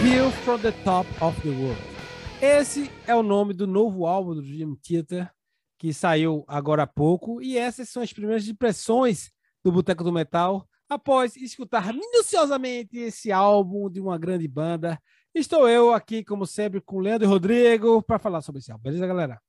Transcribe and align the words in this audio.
View 0.00 0.30
from 0.44 0.58
the 0.58 0.72
Top 0.84 1.08
of 1.20 1.40
the 1.42 1.50
World. 1.50 1.80
Esse 2.40 2.90
é 3.06 3.14
o 3.14 3.22
nome 3.22 3.52
do 3.52 3.66
novo 3.66 4.06
álbum 4.06 4.34
do 4.34 4.42
Dream 4.42 4.74
Theater, 4.76 5.30
que 5.78 5.92
saiu 5.92 6.44
agora 6.48 6.84
há 6.84 6.86
pouco, 6.86 7.42
e 7.42 7.58
essas 7.58 7.88
são 7.88 8.02
as 8.02 8.12
primeiras 8.12 8.48
impressões 8.48 9.30
do 9.62 9.70
Boteco 9.70 10.02
do 10.02 10.12
Metal 10.12 10.66
após 10.88 11.36
escutar 11.36 11.92
minuciosamente 11.92 12.98
esse 12.98 13.30
álbum 13.30 13.90
de 13.90 14.00
uma 14.00 14.18
grande 14.18 14.48
banda. 14.48 14.98
Estou 15.34 15.68
eu 15.68 15.92
aqui, 15.92 16.24
como 16.24 16.46
sempre, 16.46 16.80
com 16.80 16.98
Leandro 16.98 17.26
e 17.26 17.30
Rodrigo 17.30 18.02
para 18.02 18.18
falar 18.18 18.40
sobre 18.40 18.60
esse 18.60 18.70
álbum. 18.72 18.84
Beleza, 18.84 19.06
galera? 19.06 19.40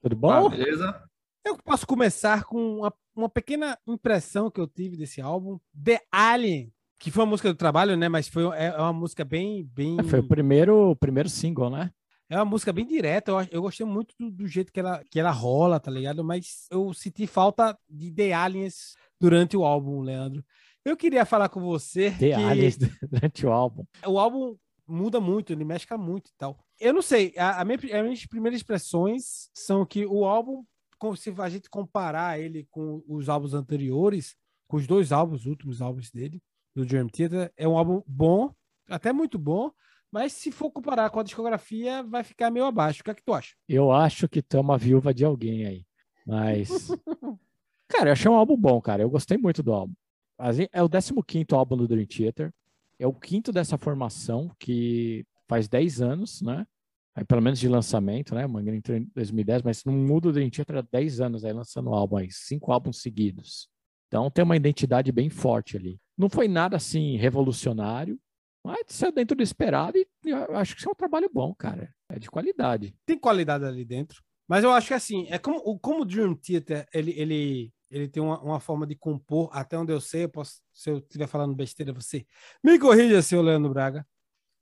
Tudo 0.00 0.16
bom? 0.16 0.46
Ah, 0.46 0.48
beleza. 0.48 1.02
Eu 1.44 1.56
posso 1.56 1.86
começar 1.86 2.44
com 2.44 2.78
uma, 2.78 2.94
uma 3.14 3.28
pequena 3.28 3.78
impressão 3.86 4.50
que 4.50 4.60
eu 4.60 4.66
tive 4.66 4.96
desse 4.96 5.20
álbum, 5.20 5.58
The 5.82 6.00
Alien, 6.10 6.72
que 7.00 7.10
foi 7.10 7.24
uma 7.24 7.30
música 7.30 7.48
do 7.48 7.56
trabalho, 7.56 7.96
né? 7.96 8.08
Mas 8.08 8.28
foi 8.28 8.44
é 8.56 8.76
uma 8.76 8.92
música 8.92 9.24
bem, 9.24 9.64
bem. 9.64 9.98
É, 9.98 10.02
foi 10.02 10.20
o 10.20 10.28
primeiro, 10.28 10.90
o 10.90 10.96
primeiro 10.96 11.30
single, 11.30 11.70
né? 11.70 11.90
É 12.28 12.36
uma 12.36 12.44
música 12.44 12.72
bem 12.72 12.86
direta. 12.86 13.32
Eu, 13.32 13.48
eu 13.50 13.62
gostei 13.62 13.86
muito 13.86 14.14
do, 14.20 14.30
do 14.30 14.46
jeito 14.46 14.70
que 14.70 14.78
ela, 14.78 15.02
que 15.10 15.18
ela 15.18 15.30
rola, 15.30 15.80
tá 15.80 15.90
ligado? 15.90 16.22
Mas 16.22 16.66
eu 16.70 16.92
senti 16.92 17.26
falta 17.26 17.76
de 17.88 18.12
The 18.12 18.34
Aliens 18.34 18.94
durante 19.18 19.56
o 19.56 19.64
álbum, 19.64 20.02
Leandro. 20.02 20.44
Eu 20.84 20.94
queria 20.94 21.24
falar 21.24 21.48
com 21.48 21.60
você 21.60 22.10
The 22.10 22.28
que 22.28 22.32
Aliens 22.34 22.76
durante 23.10 23.46
o 23.46 23.50
álbum. 23.50 23.84
o 24.06 24.18
álbum 24.18 24.56
muda 24.86 25.20
muito, 25.20 25.52
ele 25.52 25.64
mescla 25.64 25.96
muito 25.96 26.28
e 26.28 26.34
tal. 26.36 26.58
Eu 26.78 26.92
não 26.92 27.02
sei, 27.02 27.32
a, 27.36 27.62
a 27.62 27.64
minha, 27.64 27.78
as 27.78 28.02
minhas 28.02 28.26
primeiras 28.26 28.60
expressões 28.60 29.48
são 29.54 29.86
que 29.86 30.04
o 30.04 30.24
álbum, 30.26 30.64
se 31.16 31.32
a 31.38 31.48
gente 31.48 31.70
comparar 31.70 32.38
ele 32.38 32.66
com 32.70 33.02
os 33.08 33.28
álbuns 33.28 33.54
anteriores, 33.54 34.36
com 34.68 34.76
os 34.76 34.86
dois 34.86 35.12
álbuns, 35.12 35.40
os 35.40 35.46
últimos 35.46 35.80
álbuns 35.80 36.10
dele, 36.10 36.42
do 36.74 36.84
Dream 36.84 37.08
Theater, 37.08 37.52
é 37.56 37.66
um 37.66 37.76
álbum 37.76 38.02
bom, 38.06 38.54
até 38.88 39.12
muito 39.12 39.38
bom, 39.38 39.70
mas 40.10 40.32
se 40.32 40.50
for 40.50 40.70
comparar 40.70 41.10
com 41.10 41.20
a 41.20 41.22
discografia, 41.22 42.02
vai 42.02 42.24
ficar 42.24 42.50
meio 42.50 42.66
abaixo. 42.66 43.00
O 43.00 43.04
que 43.04 43.10
é 43.10 43.14
que 43.14 43.22
tu 43.22 43.32
acha? 43.32 43.54
Eu 43.68 43.92
acho 43.92 44.28
que 44.28 44.42
tu 44.42 44.56
é 44.56 44.60
uma 44.60 44.76
viúva 44.76 45.14
de 45.14 45.24
alguém 45.24 45.66
aí. 45.66 45.86
Mas. 46.26 46.68
cara, 47.88 48.08
eu 48.08 48.12
achei 48.12 48.30
um 48.30 48.34
álbum 48.34 48.56
bom, 48.56 48.80
cara. 48.80 49.02
Eu 49.02 49.10
gostei 49.10 49.38
muito 49.38 49.62
do 49.62 49.72
álbum. 49.72 49.94
É 50.72 50.82
o 50.82 50.88
15 50.88 51.46
álbum 51.52 51.76
do 51.76 51.86
Dream 51.86 52.06
Theater. 52.06 52.52
É 52.98 53.06
o 53.06 53.12
quinto 53.12 53.52
dessa 53.52 53.78
formação, 53.78 54.50
que 54.58 55.24
faz 55.48 55.68
10 55.68 56.02
anos, 56.02 56.42
né? 56.42 56.66
Aí, 57.14 57.24
pelo 57.24 57.42
menos 57.42 57.58
de 57.58 57.68
lançamento, 57.68 58.34
né? 58.34 58.46
O 58.46 58.48
Mangueira 58.48 58.76
entrou 58.76 58.96
em 58.96 59.10
2010, 59.14 59.62
mas 59.62 59.84
não 59.84 59.92
muda 59.92 60.28
o 60.28 60.32
Dream 60.32 60.50
Theater 60.50 60.78
há 60.78 60.82
10 60.82 61.20
anos 61.20 61.44
aí 61.44 61.52
lançando 61.52 61.90
álbum 61.90 62.16
aí, 62.16 62.30
cinco 62.30 62.72
álbuns 62.72 63.00
seguidos. 63.00 63.68
Então 64.08 64.30
tem 64.30 64.44
uma 64.44 64.56
identidade 64.56 65.12
bem 65.12 65.30
forte 65.30 65.76
ali. 65.76 66.00
Não 66.20 66.28
foi 66.28 66.46
nada 66.48 66.76
assim 66.76 67.16
revolucionário, 67.16 68.20
mas 68.62 68.84
saiu 68.88 69.10
dentro 69.10 69.34
do 69.34 69.42
esperado 69.42 69.96
e 69.96 70.06
eu 70.26 70.54
acho 70.56 70.74
que 70.74 70.80
isso 70.80 70.88
é 70.90 70.92
um 70.92 70.94
trabalho 70.94 71.30
bom, 71.32 71.54
cara. 71.54 71.94
É 72.10 72.18
de 72.18 72.30
qualidade. 72.30 72.94
Tem 73.06 73.18
qualidade 73.18 73.64
ali 73.64 73.86
dentro, 73.86 74.22
mas 74.46 74.62
eu 74.62 74.70
acho 74.70 74.88
que 74.88 74.94
assim, 74.94 75.26
é 75.30 75.38
como 75.38 75.56
o 75.64 75.78
como 75.78 76.02
o 76.02 76.04
Dream 76.04 76.34
Theater, 76.34 76.86
ele, 76.92 77.12
ele, 77.18 77.72
ele 77.90 78.06
tem 78.06 78.22
uma, 78.22 78.38
uma 78.42 78.60
forma 78.60 78.86
de 78.86 78.94
compor, 78.96 79.48
até 79.50 79.78
onde 79.78 79.92
eu 79.94 80.00
sei, 80.00 80.24
eu 80.24 80.28
posso, 80.28 80.60
se 80.74 80.90
eu 80.90 80.98
estiver 80.98 81.26
falando 81.26 81.54
besteira, 81.54 81.90
você 81.90 82.26
me 82.62 82.78
corrija, 82.78 83.22
seu 83.22 83.40
Leandro 83.40 83.72
Braga. 83.72 84.06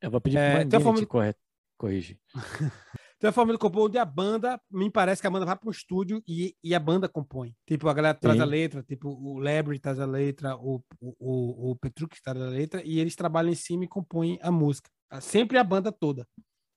Eu 0.00 0.12
vou 0.12 0.20
pedir 0.20 0.38
É, 0.38 0.64
para 0.64 0.78
o 0.90 0.94
te 0.94 1.06
corre- 1.06 1.34
corrigir. 1.76 2.20
Tem 3.18 3.30
a 3.30 3.32
forma 3.32 3.52
de 3.52 3.58
compor 3.58 3.86
onde 3.86 3.98
a 3.98 4.04
banda, 4.04 4.60
me 4.70 4.88
parece 4.88 5.20
que 5.20 5.26
a 5.26 5.30
banda 5.30 5.44
vai 5.44 5.56
para 5.56 5.68
o 5.68 5.72
estúdio 5.72 6.22
e, 6.26 6.54
e 6.62 6.72
a 6.72 6.78
banda 6.78 7.08
compõe. 7.08 7.52
Tipo, 7.66 7.88
a 7.88 7.94
galera 7.94 8.14
traz 8.14 8.36
Sim. 8.36 8.42
a 8.42 8.46
letra, 8.46 8.82
tipo, 8.82 9.08
o 9.08 9.40
Labry 9.40 9.80
traz 9.80 9.98
a 9.98 10.06
letra, 10.06 10.56
o, 10.56 10.80
o, 11.00 11.70
o, 11.70 11.76
Petruk 11.76 12.16
traz 12.22 12.40
a 12.40 12.48
letra, 12.48 12.80
e 12.84 13.00
eles 13.00 13.16
trabalham 13.16 13.50
em 13.50 13.56
cima 13.56 13.84
e 13.84 13.88
compõem 13.88 14.38
a 14.40 14.52
música. 14.52 14.88
Sempre 15.20 15.58
a 15.58 15.64
banda 15.64 15.90
toda, 15.90 16.28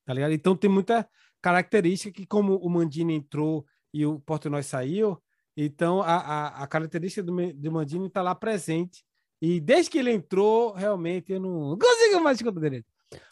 tá 0.04 0.14
ligado? 0.14 0.32
Então 0.32 0.56
tem 0.56 0.70
muita 0.70 1.08
característica 1.42 2.12
que, 2.12 2.26
como 2.26 2.56
o 2.56 2.70
Mandini 2.70 3.14
entrou 3.14 3.64
e 3.94 4.04
o 4.04 4.20
Portnoy 4.20 4.64
saiu, 4.64 5.22
então 5.56 6.02
a, 6.02 6.16
a, 6.16 6.64
a 6.64 6.68
característica 6.68 7.22
do, 7.22 7.54
do 7.54 7.72
Mandini 7.72 8.10
tá 8.10 8.22
lá 8.24 8.34
presente. 8.34 9.04
E 9.40 9.60
desde 9.60 9.92
que 9.92 9.98
ele 9.98 10.12
entrou, 10.12 10.72
realmente 10.72 11.34
eu 11.34 11.40
não 11.40 11.78
consigo 11.78 12.24
mais 12.24 12.38
escutar 12.38 12.60
direito. 12.60 12.86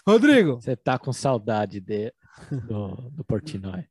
Rodrigo, 0.05 0.55
Você 0.55 0.75
tá 0.75 0.99
com 0.99 1.13
saudade 1.13 1.79
de, 1.79 2.13
do, 2.67 3.09
do 3.11 3.23
Portnoy. 3.23 3.85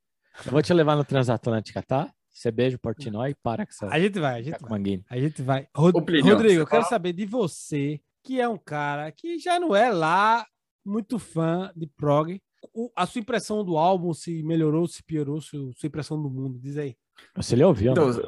Eu 0.47 0.53
vou 0.53 0.62
te 0.62 0.72
levar 0.72 0.97
no 0.97 1.04
Transatlântica, 1.04 1.82
tá? 1.82 2.12
Você 2.31 2.50
beija 2.53 2.76
o 2.76 2.81
Portnoy 2.81 3.31
e 3.31 3.34
para 3.34 3.66
com 3.66 3.72
essa 3.72 3.88
a 3.88 3.99
gente 3.99 4.19
vai, 4.21 4.38
a 4.38 4.43
gente 4.43 4.60
vai. 4.60 4.71
manguinho. 4.71 5.04
A 5.10 5.19
gente 5.19 5.43
vai. 5.43 5.66
Rod- 5.75 6.04
Plínio, 6.04 6.32
Rodrigo, 6.34 6.60
eu 6.60 6.66
quero 6.66 6.82
fala- 6.82 6.91
saber 6.91 7.12
de 7.12 7.26
você, 7.26 8.00
que 8.22 8.41
é 8.41 8.49
um 8.49 8.59
cara 8.59 9.10
que 9.10 9.38
já 9.38 9.59
não 9.59 9.75
é 9.75 9.91
lá 9.91 10.47
muito 10.84 11.19
fã 11.19 11.72
de 11.75 11.87
prog. 11.87 12.41
O- 12.72 12.91
a 12.94 13.06
sua 13.06 13.21
impressão 13.21 13.65
do 13.65 13.76
álbum, 13.76 14.12
se 14.15 14.43
melhorou, 14.44 14.87
se 14.87 15.03
piorou, 15.03 15.41
sua, 15.41 15.72
sua 15.75 15.87
impressão 15.88 16.20
do 16.22 16.31
mundo, 16.31 16.59
diz 16.60 16.76
aí. 16.76 16.97
Você 17.34 17.56
lhe 17.56 17.65
ouviu, 17.65 17.93
Então, 17.93 18.09
né? 18.12 18.22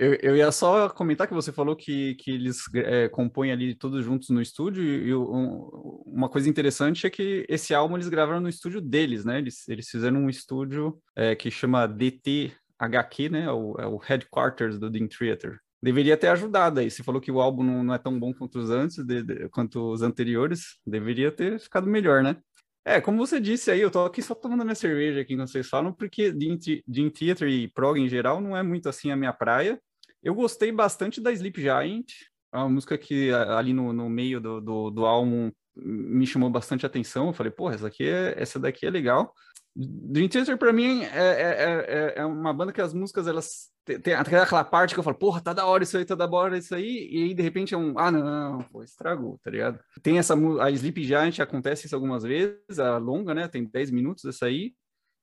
Eu, 0.00 0.14
eu 0.22 0.36
ia 0.36 0.50
só 0.50 0.88
comentar 0.88 1.28
que 1.28 1.34
você 1.34 1.52
falou 1.52 1.76
que, 1.76 2.14
que 2.16 2.30
eles 2.30 2.62
é, 2.74 3.08
compõem 3.08 3.52
ali 3.52 3.74
todos 3.74 4.04
juntos 4.04 4.30
no 4.30 4.40
estúdio, 4.42 4.82
e, 4.82 5.08
e 5.08 5.14
um- 5.14 6.02
uma 6.06 6.28
coisa 6.28 6.48
interessante 6.48 7.06
é 7.06 7.10
que 7.10 7.46
esse 7.48 7.74
álbum 7.74 7.96
eles 7.96 8.08
gravaram 8.08 8.40
no 8.40 8.48
estúdio 8.48 8.80
deles, 8.80 9.24
né? 9.24 9.38
Eles, 9.38 9.68
eles 9.68 9.88
fizeram 9.88 10.20
um 10.24 10.28
estúdio 10.30 11.00
é, 11.16 11.34
que 11.36 11.50
chama 11.50 11.86
DTHQ, 11.86 13.28
né? 13.30 13.44
É 13.44 13.52
o, 13.52 13.76
é 13.78 13.86
o 13.86 13.96
Headquarters 13.98 14.78
do 14.78 14.90
Dream 14.90 15.08
Theater. 15.08 15.58
Deveria 15.82 16.16
ter 16.16 16.28
ajudado 16.28 16.80
aí. 16.80 16.90
Você 16.90 17.02
falou 17.02 17.20
que 17.20 17.30
o 17.32 17.40
álbum 17.40 17.62
não, 17.62 17.82
não 17.84 17.94
é 17.94 17.98
tão 17.98 18.18
bom 18.18 18.32
quanto 18.34 18.58
os 18.58 18.70
antes, 18.70 19.04
de- 19.04 19.22
de- 19.22 19.48
quanto 19.48 19.92
os 19.92 20.02
anteriores. 20.02 20.78
Deveria 20.86 21.30
ter 21.32 21.58
ficado 21.60 21.86
melhor, 21.86 22.22
né? 22.22 22.36
É, 22.84 23.00
como 23.00 23.18
você 23.18 23.38
disse 23.40 23.70
aí, 23.70 23.80
eu 23.80 23.90
tô 23.90 24.04
aqui 24.04 24.22
só 24.22 24.34
tomando 24.34 24.64
minha 24.64 24.74
cerveja 24.74 25.20
aqui 25.20 25.34
enquanto 25.34 25.50
vocês 25.50 25.68
falam, 25.68 25.92
porque 25.92 26.32
Dream 26.32 27.10
Theater 27.10 27.48
e 27.48 27.68
prog 27.68 27.98
em 28.00 28.08
geral 28.08 28.40
não 28.40 28.56
é 28.56 28.62
muito 28.62 28.88
assim 28.88 29.10
a 29.10 29.16
minha 29.16 29.32
praia. 29.32 29.80
Eu 30.22 30.34
gostei 30.34 30.70
bastante 30.70 31.20
da 31.20 31.32
Sleep 31.32 31.60
Giant, 31.60 32.10
é 32.52 32.56
uma 32.58 32.68
música 32.68 32.98
que 32.98 33.30
a- 33.32 33.58
ali 33.58 33.72
no, 33.72 33.92
no 33.92 34.08
meio 34.08 34.40
do, 34.40 34.60
do, 34.60 34.90
do 34.90 35.06
álbum 35.06 35.50
me 35.76 36.26
chamou 36.26 36.50
bastante 36.50 36.84
atenção. 36.84 37.28
Eu 37.28 37.32
falei, 37.32 37.52
porra, 37.52 37.74
essa, 37.74 37.86
aqui 37.86 38.04
é, 38.04 38.34
essa 38.36 38.58
daqui 38.58 38.86
é 38.86 38.90
legal. 38.90 39.32
Dream 39.74 40.28
Theater, 40.28 40.58
pra 40.58 40.72
mim, 40.72 41.02
é, 41.04 41.06
é, 41.08 41.86
é, 41.88 42.14
é 42.16 42.24
uma 42.26 42.52
banda 42.52 42.72
que 42.72 42.80
as 42.80 42.92
músicas, 42.92 43.26
elas 43.26 43.70
tem, 43.98 44.14
aquela 44.14 44.62
parte 44.62 44.94
que 44.94 45.00
eu 45.00 45.04
falo, 45.04 45.16
porra, 45.16 45.40
tá 45.40 45.52
da 45.52 45.66
hora 45.66 45.82
isso 45.82 45.96
aí, 45.96 46.04
tá 46.04 46.14
da 46.14 46.28
hora 46.30 46.58
isso 46.58 46.74
aí, 46.74 47.08
e 47.10 47.22
aí 47.24 47.34
de 47.34 47.42
repente 47.42 47.74
é 47.74 47.78
um, 47.78 47.98
ah, 47.98 48.10
não, 48.10 48.58
pô, 48.64 48.82
estragou, 48.84 49.38
tá 49.42 49.50
ligado? 49.50 49.80
Tem 50.02 50.18
essa, 50.18 50.34
a 50.62 50.70
Sleep 50.70 51.02
Giant 51.02 51.38
acontece 51.40 51.86
isso 51.86 51.94
algumas 51.94 52.22
vezes, 52.22 52.78
a 52.78 52.98
longa, 52.98 53.34
né, 53.34 53.48
tem 53.48 53.64
10 53.64 53.90
minutos 53.90 54.24
essa 54.24 54.46
aí, 54.46 54.74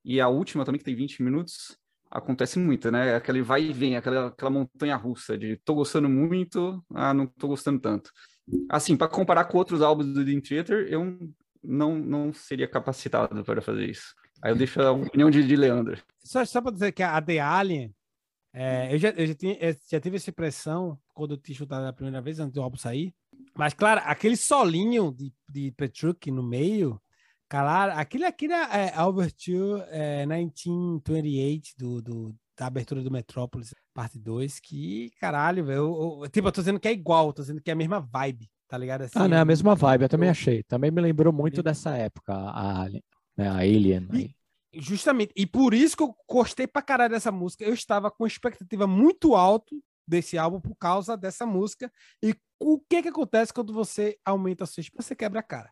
e 0.04 0.20
a 0.20 0.28
última 0.28 0.66
também, 0.66 0.80
que 0.80 0.86
tem 0.86 0.96
20 0.96 1.22
minutos, 1.22 1.78
acontece 2.10 2.60
muito, 2.60 2.92
né? 2.92 3.16
Aquele 3.16 3.42
vai 3.42 3.64
e 3.64 3.74
vem, 3.74 3.96
aquela, 3.96 4.28
aquela 4.28 4.52
montanha 4.52 4.96
russa 4.96 5.38
de 5.38 5.58
tô 5.58 5.76
gostando 5.76 6.10
muito, 6.10 6.84
ah, 6.94 7.14
não 7.14 7.28
tô 7.28 7.48
gostando 7.48 7.80
tanto. 7.80 8.12
Assim, 8.70 8.96
para 8.96 9.08
comparar 9.08 9.46
com 9.46 9.58
outros 9.58 9.82
álbuns 9.82 10.08
do 10.08 10.24
Dream 10.24 10.42
Theater, 10.42 10.88
eu 10.90 11.18
não, 11.64 11.98
não 11.98 12.34
seria 12.34 12.68
capacitado 12.68 13.44
para 13.44 13.62
fazer 13.62 13.90
isso. 13.90 14.16
Aí 14.42 14.52
eu 14.52 14.56
deixo 14.56 14.82
a 14.82 14.92
opinião 14.92 15.30
de, 15.30 15.46
de 15.46 15.56
Leandro. 15.56 16.02
Só, 16.24 16.46
só 16.46 16.62
para 16.62 16.72
dizer 16.72 16.92
que 16.92 17.04
a 17.04 17.22
The 17.22 17.40
Alien, 17.40 17.94
é, 18.54 18.94
eu, 18.94 18.98
já, 18.98 19.10
eu 19.10 19.28
já, 19.28 19.36
tinha, 19.36 19.58
eu 19.60 19.76
já 19.90 20.00
tive 20.00 20.18
essa 20.18 20.30
impressão 20.30 20.98
quando 21.14 21.34
eu 21.34 21.38
tinha 21.38 21.58
chutado 21.58 21.86
a 21.86 21.94
primeira 21.94 22.22
vez, 22.22 22.40
antes 22.40 22.54
do 22.54 22.62
álbum 22.62 22.78
sair. 22.78 23.14
Mas, 23.56 23.74
claro, 23.74 24.02
aquele 24.06 24.38
solinho 24.38 25.12
de, 25.12 25.34
de 25.50 25.74
no 26.32 26.44
meio, 26.44 27.02
Claro, 27.50 27.94
aquilo, 27.94 28.26
aquilo 28.26 28.54
é, 28.54 28.94
é 28.96 29.02
Overture 29.02 29.84
é, 29.90 30.26
1928 30.26 31.70
do, 31.78 32.02
do, 32.02 32.36
da 32.58 32.68
abertura 32.68 33.02
do 33.02 33.10
Metrópolis, 33.10 33.74
parte 33.94 34.20
2, 34.20 34.60
que 34.60 35.12
caralho, 35.20 35.64
velho. 35.64 36.28
Tipo, 36.32 36.50
eu 36.50 36.52
tô 36.52 36.62
dizendo 36.62 36.80
que 36.80 36.88
é 36.88 36.92
igual, 36.92 37.32
tô 37.32 37.42
dizendo 37.42 37.62
que 37.62 37.70
é 37.70 37.74
a 37.74 37.78
mesma 37.78 38.00
vibe, 38.02 38.50
tá 38.68 38.78
ligado? 38.78 39.04
Assim, 39.04 39.14
Ah, 39.16 39.28
não, 39.28 39.38
é 39.38 39.40
a 39.40 39.46
mesma 39.46 39.76
vibe, 39.76 40.04
eu 40.04 40.10
também 40.10 40.30
achei. 40.30 40.62
Também 40.64 40.92
me 40.92 41.02
lembrou 41.02 41.32
muito 41.32 41.64
dessa 41.64 41.96
época, 41.96 42.34
a 42.34 42.82
Alien, 42.82 43.04
né, 43.38 43.48
a 43.48 43.58
Alien. 43.58 44.08
aí. 44.12 44.36
Justamente. 44.74 45.32
E 45.36 45.46
por 45.46 45.74
isso 45.74 45.96
que 45.96 46.04
eu 46.04 46.14
gostei 46.30 46.68
pra 46.68 46.82
caralho 46.82 47.14
dessa 47.14 47.32
música. 47.32 47.64
Eu 47.64 47.74
estava 47.74 48.12
com 48.12 48.28
expectativa 48.28 48.86
muito 48.86 49.36
alto 49.36 49.82
desse 50.06 50.38
álbum 50.38 50.60
por 50.60 50.76
causa 50.76 51.16
dessa 51.18 51.46
música. 51.46 51.92
E 52.22 52.36
o 52.60 52.80
que 52.80 53.02
que 53.02 53.08
acontece 53.08 53.54
quando 53.54 53.74
você 53.74 54.18
aumenta 54.26 54.66
a 54.66 54.68
sua 54.68 54.82
expectativa? 54.82 55.08
Você 55.08 55.16
quebra 55.16 55.40
a 55.40 55.44
cara. 55.44 55.72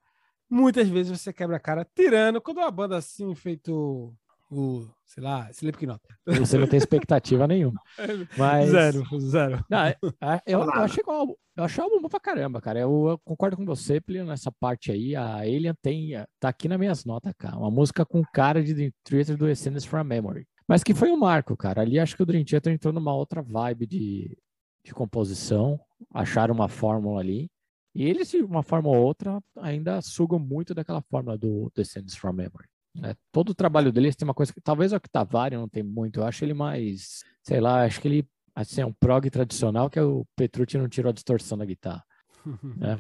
Muitas 0.50 0.88
vezes 0.88 1.20
você 1.20 1.34
quebra 1.34 1.58
a 1.58 1.60
cara 1.60 1.88
tirando 1.96 2.40
quando 2.42 2.58
uma 2.58 2.72
banda 2.72 2.98
assim, 2.98 3.34
feito 3.36 4.14
o, 4.52 4.88
sei 5.06 5.24
lá, 5.24 5.50
Slipknot. 5.52 6.00
Você 6.26 6.58
não 6.58 6.68
tem 6.68 6.78
expectativa 6.78 7.48
nenhuma. 7.48 7.82
Mas... 8.38 8.70
Zero, 8.70 9.04
zero. 9.20 9.66
Não, 9.70 9.80
é- 9.86 9.96
é- 10.22 10.42
eu, 10.46 10.62
eu 10.62 10.70
achei 10.72 11.04
o 11.06 11.12
álbum, 11.12 11.34
eu 11.58 11.64
achei 11.64 11.82
o 11.84 11.86
álbum 11.86 12.02
bom 12.02 12.10
pra 12.10 12.20
caramba, 12.20 12.62
cara. 12.62 12.80
Eu, 12.80 13.08
eu 13.10 13.20
concordo 13.26 13.58
com 13.58 13.66
você, 13.66 14.00
Plínio, 14.00 14.26
nessa 14.28 14.52
parte 14.52 14.92
aí. 14.92 15.16
A 15.16 15.38
Alien 15.38 15.74
tem, 15.82 16.12
tá 16.40 16.50
aqui 16.50 16.68
nas 16.68 16.80
minhas 16.80 17.06
notas, 17.06 17.34
cara. 17.38 17.58
Uma 17.58 17.72
música 17.72 18.06
com 18.06 18.22
cara 18.34 18.64
de 18.64 18.74
Dream 18.74 18.92
Theater 19.04 19.36
do 19.38 19.48
Essence 19.50 19.88
from 19.88 20.04
Memory. 20.04 20.48
Mas 20.68 20.84
que 20.84 20.94
foi 20.94 21.12
um 21.12 21.18
marco, 21.18 21.56
cara. 21.58 21.82
Ali 21.82 22.00
acho 22.00 22.16
que 22.16 22.24
o 22.24 22.26
Dream 22.26 22.44
Theater 22.44 22.74
entrou 22.74 22.94
numa 22.94 23.14
outra 23.16 23.42
vibe 23.42 23.86
de, 23.88 24.38
de 24.84 24.94
composição. 24.94 25.80
Acharam 26.14 26.54
uma 26.54 26.68
fórmula 26.68 27.20
ali. 27.20 27.50
E 27.96 28.04
eles, 28.04 28.30
de 28.30 28.44
uma 28.44 28.62
forma 28.62 28.90
ou 28.90 28.98
outra, 28.98 29.42
ainda 29.58 30.02
sugam 30.02 30.38
muito 30.38 30.76
daquela 30.76 31.02
fórmula 31.02 31.38
do 31.38 31.72
Descendants 31.74 32.16
from 32.16 32.34
Memory. 32.34 32.68
Né? 32.94 33.16
Todo 33.32 33.50
o 33.50 33.56
trabalho 33.56 33.92
deles 33.92 34.18
tem 34.18 34.28
uma 34.28 34.34
coisa 34.34 34.54
que 34.54 34.60
talvez 34.60 34.92
o 34.92 34.98
Octavari 34.98 35.56
não 35.56 35.70
tem 35.70 35.82
muito. 35.82 36.20
Eu 36.20 36.26
acho 36.26 36.44
ele 36.44 36.54
mais, 36.54 37.24
sei 37.42 37.62
lá, 37.62 37.86
acho 37.86 38.02
que 38.02 38.08
ele 38.10 38.28
assim, 38.54 38.82
é 38.82 38.86
um 38.86 38.94
prog 38.94 39.30
tradicional 39.30 39.90
que 39.90 40.00
é 40.00 40.04
o 40.04 40.26
Petrucci 40.36 40.78
não 40.78 40.88
tirou 40.88 41.10
a 41.10 41.14
distorção 41.14 41.58
da 41.58 41.66
guitarra. 41.66 42.04
né? 42.78 43.00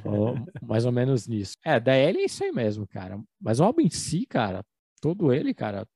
mais 0.62 0.86
ou 0.86 0.92
menos 0.92 1.27
nisso. 1.27 1.56
É, 1.63 1.80
da 1.80 1.94
L 1.94 2.19
é 2.19 2.25
isso 2.25 2.44
aí 2.44 2.51
mesmo, 2.51 2.88
cara. 2.88 3.21
Mas 3.39 3.59
o 3.59 3.63
álbum 3.63 3.81
em 3.81 3.89
si, 3.89 4.25
cara, 4.25 4.65
todo 5.01 5.31
ele, 5.31 5.53
cara, 5.53 5.88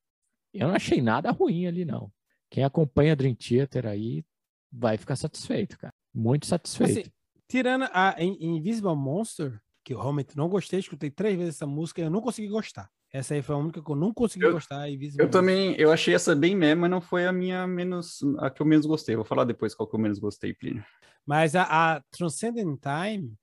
eu 0.52 0.68
não 0.68 0.74
achei 0.74 1.00
nada 1.02 1.30
ruim 1.30 1.66
ali, 1.66 1.84
não. 1.84 2.12
Quem 2.48 2.64
acompanha 2.64 3.16
Dream 3.16 3.34
Theater 3.34 3.86
aí 3.86 4.24
vai 4.70 4.96
ficar 4.96 5.16
satisfeito, 5.16 5.78
cara. 5.78 5.92
Muito 6.14 6.46
satisfeito. 6.46 7.00
Assim, 7.00 7.10
tirando 7.50 7.88
a 7.92 8.14
Invisible 8.22 8.94
Monster, 8.94 9.60
que 9.84 9.92
eu 9.92 9.98
realmente 9.98 10.36
não 10.36 10.48
gostei, 10.48 10.78
escutei 10.78 11.10
três 11.10 11.36
vezes 11.36 11.56
essa 11.56 11.66
música 11.66 12.00
e 12.00 12.04
eu 12.04 12.10
não 12.10 12.20
consegui 12.20 12.48
gostar. 12.48 12.88
Essa 13.12 13.34
aí 13.34 13.42
foi 13.42 13.56
a 13.56 13.58
única 13.58 13.82
que 13.82 13.90
eu 13.90 13.96
não 13.96 14.14
consegui 14.14 14.46
eu, 14.46 14.52
gostar. 14.52 14.88
Invisible 14.88 15.20
eu 15.20 15.26
Monster. 15.26 15.40
também, 15.40 15.74
eu 15.76 15.90
achei 15.90 16.14
essa 16.14 16.34
bem 16.34 16.54
mesmo, 16.54 16.82
mas 16.82 16.90
não 16.90 17.00
foi 17.00 17.26
a 17.26 17.32
minha 17.32 17.66
menos, 17.66 18.20
a 18.38 18.48
que 18.50 18.62
eu 18.62 18.66
menos 18.66 18.86
gostei. 18.86 19.16
Vou 19.16 19.24
falar 19.24 19.44
depois 19.44 19.74
qual 19.74 19.88
que 19.88 19.96
eu 19.96 20.00
menos 20.00 20.20
gostei, 20.20 20.54
Plínio. 20.54 20.84
Mas 21.26 21.56
a, 21.56 21.64
a 21.96 22.00
Transcendent 22.12 22.78
Time, 22.80 23.34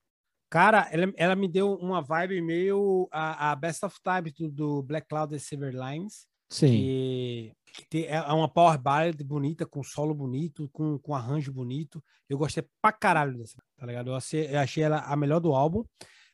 cara, 0.50 0.88
ela, 0.90 1.12
ela 1.18 1.36
me 1.36 1.50
deu 1.50 1.74
uma 1.74 2.02
vibe 2.02 2.42
meio 2.42 3.10
a, 3.12 3.52
a 3.52 3.56
Best 3.58 3.86
of 3.86 3.98
Time 4.02 4.32
do, 4.32 4.50
do 4.50 4.84
Black 4.84 5.06
Cloud 5.10 5.36
e 5.36 5.40
Silver 5.40 5.74
Lines. 5.74 6.26
Sim. 6.50 6.72
Que 6.72 7.54
é, 7.94 8.16
é 8.16 8.34
uma 8.34 8.48
power 8.48 8.78
ballad 8.78 9.24
bonita, 9.24 9.66
com 9.66 9.84
solo 9.84 10.14
bonito, 10.14 10.70
com, 10.72 10.98
com 11.00 11.16
arranjo 11.16 11.52
bonito. 11.52 12.04
Eu 12.30 12.38
gostei 12.38 12.64
pra 12.82 12.92
caralho 12.92 13.38
dessa, 13.38 13.62
tá 13.78 13.86
ligado? 13.86 14.10
Eu 14.10 14.16
achei, 14.16 14.48
eu 14.54 14.60
achei 14.60 14.84
ela 14.84 15.00
a 15.00 15.16
melhor 15.16 15.40
do 15.40 15.54
álbum. 15.54 15.84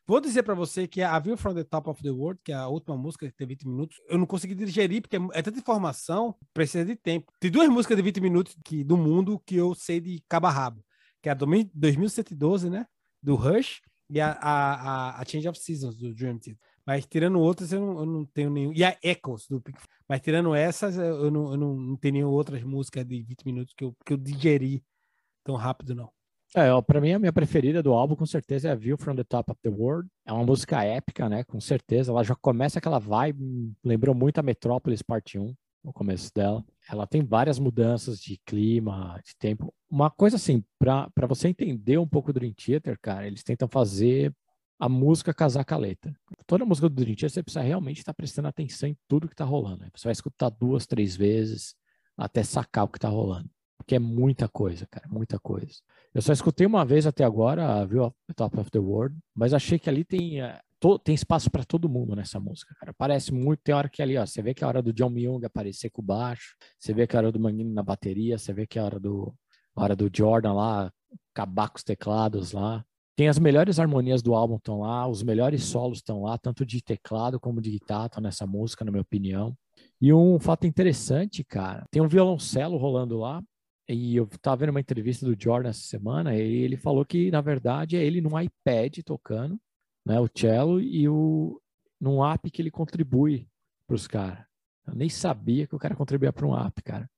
Vou 0.05 0.19
dizer 0.19 0.43
para 0.43 0.53
você 0.53 0.85
que 0.85 1.01
a 1.01 1.17
View 1.17 1.37
from 1.37 1.53
the 1.53 1.63
Top 1.63 1.89
of 1.89 2.03
the 2.03 2.09
World, 2.09 2.39
que 2.43 2.51
é 2.51 2.55
a 2.55 2.67
última 2.67 2.97
música 2.97 3.25
que 3.25 3.35
tem 3.35 3.47
20 3.47 3.67
minutos, 3.67 4.01
eu 4.09 4.17
não 4.17 4.25
consegui 4.25 4.53
digerir, 4.53 5.01
porque 5.01 5.15
é 5.31 5.41
tanta 5.41 5.57
informação, 5.57 6.35
precisa 6.53 6.83
de 6.83 6.95
tempo. 6.95 7.31
Tem 7.39 7.49
duas 7.49 7.69
músicas 7.69 7.95
de 7.95 8.03
20 8.03 8.19
minutos 8.19 8.57
que, 8.65 8.83
do 8.83 8.97
mundo 8.97 9.41
que 9.45 9.55
eu 9.55 9.73
sei 9.73 10.01
de 10.01 10.21
cabo 10.27 10.47
a 10.47 10.49
rabo, 10.49 10.83
que 11.21 11.29
é 11.29 11.31
a 11.31 11.35
2112, 11.35 12.69
né? 12.69 12.85
Do 13.21 13.35
Rush, 13.35 13.81
e 14.09 14.19
a, 14.19 14.31
a, 14.33 15.21
a, 15.21 15.25
Change 15.25 15.47
of 15.47 15.57
Seasons, 15.57 15.95
do 15.95 16.13
Dream 16.13 16.37
Theater. 16.37 16.59
Mas 16.85 17.05
tirando 17.05 17.39
outras, 17.39 17.71
eu 17.71 17.79
não, 17.79 17.99
eu 17.99 18.05
não 18.05 18.25
tenho 18.25 18.49
nenhum. 18.49 18.73
E 18.73 18.83
a 18.83 18.97
Echoes, 19.01 19.47
do 19.47 19.61
Pink 19.61 19.79
Mas 20.07 20.21
tirando 20.21 20.53
essas, 20.53 20.97
eu 20.97 21.31
não, 21.31 21.51
eu 21.51 21.57
não, 21.57 21.75
não 21.75 21.95
tenho 21.97 22.13
nenhuma 22.15 22.33
outras 22.33 22.63
músicas 22.63 23.05
de 23.05 23.23
20 23.23 23.45
minutos 23.45 23.73
que 23.73 23.83
eu, 23.83 23.95
que 24.05 24.13
eu 24.13 24.17
digeri 24.17 24.83
tão 25.43 25.55
rápido, 25.55 25.95
não. 25.95 26.11
É, 26.55 26.69
para 26.83 27.01
mim, 27.01 27.13
a 27.13 27.19
minha 27.19 27.33
preferida 27.33 27.81
do 27.81 27.93
álbum, 27.93 28.15
com 28.15 28.27
certeza, 28.27 28.69
é 28.69 28.71
a 28.71 28.75
View 28.75 28.95
from 28.95 29.15
the 29.15 29.23
Top 29.23 29.51
of 29.51 29.59
the 29.63 29.69
World. 29.69 30.07
É 30.23 30.31
uma 30.31 30.45
música 30.45 30.83
épica, 30.83 31.27
né? 31.27 31.43
Com 31.43 31.59
certeza. 31.59 32.11
Ela 32.11 32.23
já 32.23 32.35
começa 32.35 32.77
aquela 32.77 32.99
vibe, 32.99 33.73
lembrou 33.83 34.13
muito 34.13 34.37
a 34.37 34.43
Metrópolis 34.43 35.01
Parte 35.01 35.39
1, 35.39 35.51
no 35.83 35.91
começo 35.91 36.31
dela. 36.33 36.63
Ela 36.87 37.07
tem 37.07 37.23
várias 37.23 37.57
mudanças 37.57 38.19
de 38.19 38.39
clima, 38.45 39.19
de 39.25 39.35
tempo. 39.37 39.73
Uma 39.89 40.11
coisa 40.11 40.35
assim, 40.35 40.63
para 40.77 41.09
você 41.27 41.47
entender 41.47 41.97
um 41.97 42.07
pouco 42.07 42.31
do 42.31 42.39
Dream 42.39 42.53
Theater, 42.53 42.99
cara, 43.01 43.25
eles 43.25 43.43
tentam 43.43 43.67
fazer 43.67 44.31
a 44.79 44.89
música 44.89 45.33
casar 45.33 45.63
com 45.63 45.73
a 45.73 45.77
letra. 45.77 46.13
Toda 46.45 46.65
música 46.65 46.89
do 46.89 46.95
Dream 46.95 47.15
Theater, 47.15 47.29
você 47.29 47.43
precisa 47.43 47.63
realmente 47.63 47.99
estar 47.99 48.13
prestando 48.13 48.47
atenção 48.47 48.89
em 48.89 48.97
tudo 49.07 49.27
que 49.27 49.33
está 49.33 49.45
rolando. 49.45 49.85
Você 49.95 50.05
vai 50.05 50.11
escutar 50.11 50.49
duas, 50.49 50.85
três 50.85 51.15
vezes 51.15 51.75
até 52.17 52.43
sacar 52.43 52.85
o 52.85 52.87
que 52.87 52.97
está 52.97 53.09
rolando. 53.09 53.49
Porque 53.77 53.95
é 53.95 53.99
muita 53.99 54.47
coisa, 54.47 54.87
cara, 54.87 55.07
muita 55.09 55.39
coisa. 55.39 55.75
Eu 56.13 56.21
só 56.21 56.31
escutei 56.31 56.65
uma 56.65 56.85
vez 56.85 57.05
até 57.05 57.23
agora 57.23 57.83
of 57.83 58.15
the 58.27 58.33
Top 58.33 58.59
of 58.59 58.71
the 58.71 58.79
World, 58.79 59.17
mas 59.35 59.53
achei 59.53 59.77
que 59.77 59.89
ali 59.89 60.05
tem, 60.05 60.41
uh, 60.41 60.57
to, 60.79 60.97
tem 60.99 61.13
espaço 61.13 61.49
para 61.51 61.65
todo 61.65 61.89
mundo 61.89 62.15
nessa 62.15 62.39
música, 62.39 62.73
cara. 62.79 62.93
Parece 62.93 63.33
muito, 63.33 63.61
tem 63.61 63.75
hora 63.75 63.89
que 63.89 64.01
ali, 64.01 64.17
ó, 64.17 64.25
você 64.25 64.41
vê 64.41 64.53
que 64.53 64.63
é 64.63 64.65
a 64.65 64.69
hora 64.69 64.81
do 64.81 64.93
John 64.93 65.09
Myung 65.09 65.43
aparecer 65.43 65.89
com 65.89 66.01
o 66.01 66.05
baixo, 66.05 66.55
você 66.79 66.93
vê 66.93 67.05
que 67.05 67.15
é 67.15 67.19
a 67.19 67.23
hora 67.23 67.31
do 67.31 67.39
Manguinho 67.39 67.73
na 67.73 67.83
bateria, 67.83 68.37
você 68.37 68.53
vê 68.53 68.65
que 68.65 68.79
é 68.79 68.81
a 68.81 68.85
hora 68.85 68.99
do, 68.99 69.33
a 69.75 69.83
hora 69.83 69.95
do 69.95 70.09
Jordan 70.13 70.53
lá, 70.53 70.93
acabar 71.33 71.69
com 71.69 71.77
os 71.77 71.83
teclados 71.83 72.51
lá. 72.51 72.85
Tem 73.15 73.27
as 73.27 73.37
melhores 73.37 73.79
harmonias 73.79 74.21
do 74.23 74.33
álbum 74.33 74.55
estão 74.55 74.79
lá, 74.79 75.07
os 75.07 75.21
melhores 75.21 75.63
solos 75.63 75.99
estão 75.99 76.23
lá, 76.23 76.37
tanto 76.37 76.65
de 76.65 76.81
teclado 76.81 77.39
como 77.39 77.61
de 77.61 77.69
guitarra 77.69 78.07
estão 78.07 78.23
nessa 78.23 78.47
música, 78.47 78.83
na 78.83 78.91
minha 78.91 79.01
opinião. 79.01 79.55
E 80.01 80.11
um 80.11 80.39
fato 80.39 80.65
interessante, 80.65 81.43
cara, 81.43 81.85
tem 81.91 82.01
um 82.01 82.07
violoncelo 82.07 82.75
rolando 82.77 83.17
lá, 83.17 83.41
e 83.87 84.15
eu 84.15 84.23
estava 84.25 84.57
vendo 84.57 84.69
uma 84.71 84.79
entrevista 84.79 85.25
do 85.25 85.39
Jordan 85.39 85.69
essa 85.69 85.83
semana, 85.83 86.35
e 86.35 86.41
ele 86.41 86.75
falou 86.75 87.05
que, 87.05 87.29
na 87.29 87.41
verdade, 87.41 87.97
é 87.97 88.03
ele 88.03 88.19
num 88.19 88.39
iPad 88.39 88.99
tocando, 89.05 89.59
né, 90.05 90.19
o 90.19 90.27
cello, 90.33 90.81
e 90.81 91.07
o, 91.07 91.61
num 92.01 92.25
app 92.25 92.49
que 92.49 92.61
ele 92.61 92.71
contribui 92.71 93.47
para 93.87 93.95
os 93.95 94.07
caras. 94.07 94.45
Eu 94.87 94.95
nem 94.95 95.07
sabia 95.09 95.67
que 95.67 95.75
o 95.75 95.79
cara 95.79 95.95
contribuía 95.95 96.33
para 96.33 96.47
um 96.47 96.57
app, 96.57 96.81
cara. 96.81 97.09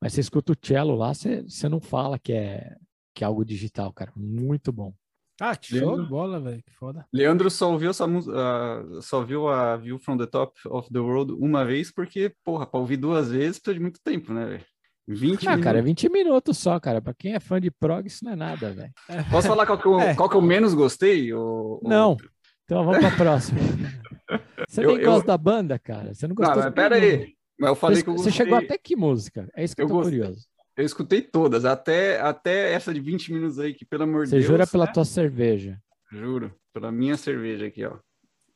Mas 0.00 0.12
você 0.12 0.20
escuta 0.20 0.52
o 0.52 0.56
cello 0.62 0.94
lá, 0.94 1.12
você, 1.12 1.42
você 1.42 1.68
não 1.68 1.80
fala 1.80 2.18
que 2.18 2.32
é, 2.32 2.76
que 3.14 3.24
é 3.24 3.26
algo 3.26 3.44
digital, 3.44 3.92
cara. 3.92 4.12
Muito 4.14 4.70
bom. 4.72 4.94
Ah, 5.40 5.56
que 5.56 5.78
show 5.78 6.02
de 6.02 6.08
bola, 6.08 6.38
velho. 6.38 6.62
Que 6.62 6.72
foda. 6.72 7.06
Leandro 7.12 7.50
só 7.50 7.72
ouviu, 7.72 7.90
essa, 7.90 8.06
uh, 8.06 9.00
só 9.00 9.22
viu 9.22 9.48
a 9.48 9.76
View 9.76 9.98
from 9.98 10.18
the 10.18 10.26
Top 10.26 10.60
of 10.66 10.92
the 10.92 10.98
World 10.98 11.32
uma 11.32 11.64
vez, 11.64 11.90
porque, 11.90 12.34
porra, 12.44 12.66
para 12.66 12.78
ouvir 12.78 12.98
duas 12.98 13.30
vezes 13.30 13.58
precisa 13.58 13.74
de 13.74 13.80
muito 13.80 14.00
tempo, 14.04 14.34
né, 14.34 14.44
velho? 14.44 14.64
20 15.08 15.48
ah, 15.48 15.50
minutos. 15.50 15.64
cara, 15.64 15.82
20 15.82 16.08
minutos 16.08 16.58
só, 16.58 16.78
cara. 16.78 17.00
Pra 17.00 17.14
quem 17.14 17.34
é 17.34 17.40
fã 17.40 17.60
de 17.60 17.70
prog, 17.70 18.06
isso 18.06 18.24
não 18.24 18.32
é 18.32 18.36
nada, 18.36 18.72
velho. 18.72 18.92
Posso 19.30 19.48
falar 19.48 19.66
qual 19.66 19.78
que, 19.78 19.86
eu, 19.86 20.00
é. 20.00 20.14
qual 20.14 20.28
que 20.28 20.36
eu 20.36 20.42
menos 20.42 20.74
gostei? 20.74 21.32
Ou, 21.32 21.80
não. 21.82 22.10
Ou... 22.10 22.18
Então 22.64 22.84
vamos 22.84 23.00
pra 23.00 23.16
próxima. 23.16 23.58
Você 24.68 24.84
eu, 24.84 24.88
nem 24.88 24.98
eu... 24.98 25.10
gosta 25.10 25.26
da 25.26 25.38
banda, 25.38 25.78
cara? 25.78 26.14
Você 26.14 26.28
não 26.28 26.34
gostou? 26.36 26.56
Não, 26.56 26.64
mas 26.64 26.74
pera 26.74 26.94
aí. 26.94 27.34
Mas 27.58 27.70
eu 27.70 27.74
falei 27.74 27.96
você, 27.96 28.02
que 28.04 28.10
eu 28.10 28.14
gostei. 28.14 28.32
Você 28.32 28.36
chegou 28.36 28.58
até 28.58 28.78
que 28.78 28.94
música? 28.94 29.48
É 29.56 29.64
isso 29.64 29.74
que 29.74 29.82
eu, 29.82 29.88
eu 29.88 29.94
tô 29.94 30.02
curioso. 30.02 30.46
Eu 30.80 30.86
escutei 30.86 31.20
todas, 31.20 31.66
até, 31.66 32.18
até 32.22 32.72
essa 32.72 32.94
de 32.94 33.00
20 33.00 33.34
minutos 33.34 33.58
aí, 33.58 33.74
que 33.74 33.84
pelo 33.84 34.04
amor 34.04 34.24
de 34.24 34.30
Deus. 34.30 34.42
Você 34.42 34.48
jura 34.50 34.66
pela 34.66 34.86
né? 34.86 34.92
tua 34.92 35.04
cerveja? 35.04 35.78
Juro, 36.10 36.54
pela 36.72 36.90
minha 36.90 37.18
cerveja 37.18 37.66
aqui, 37.66 37.84
ó. 37.84 37.98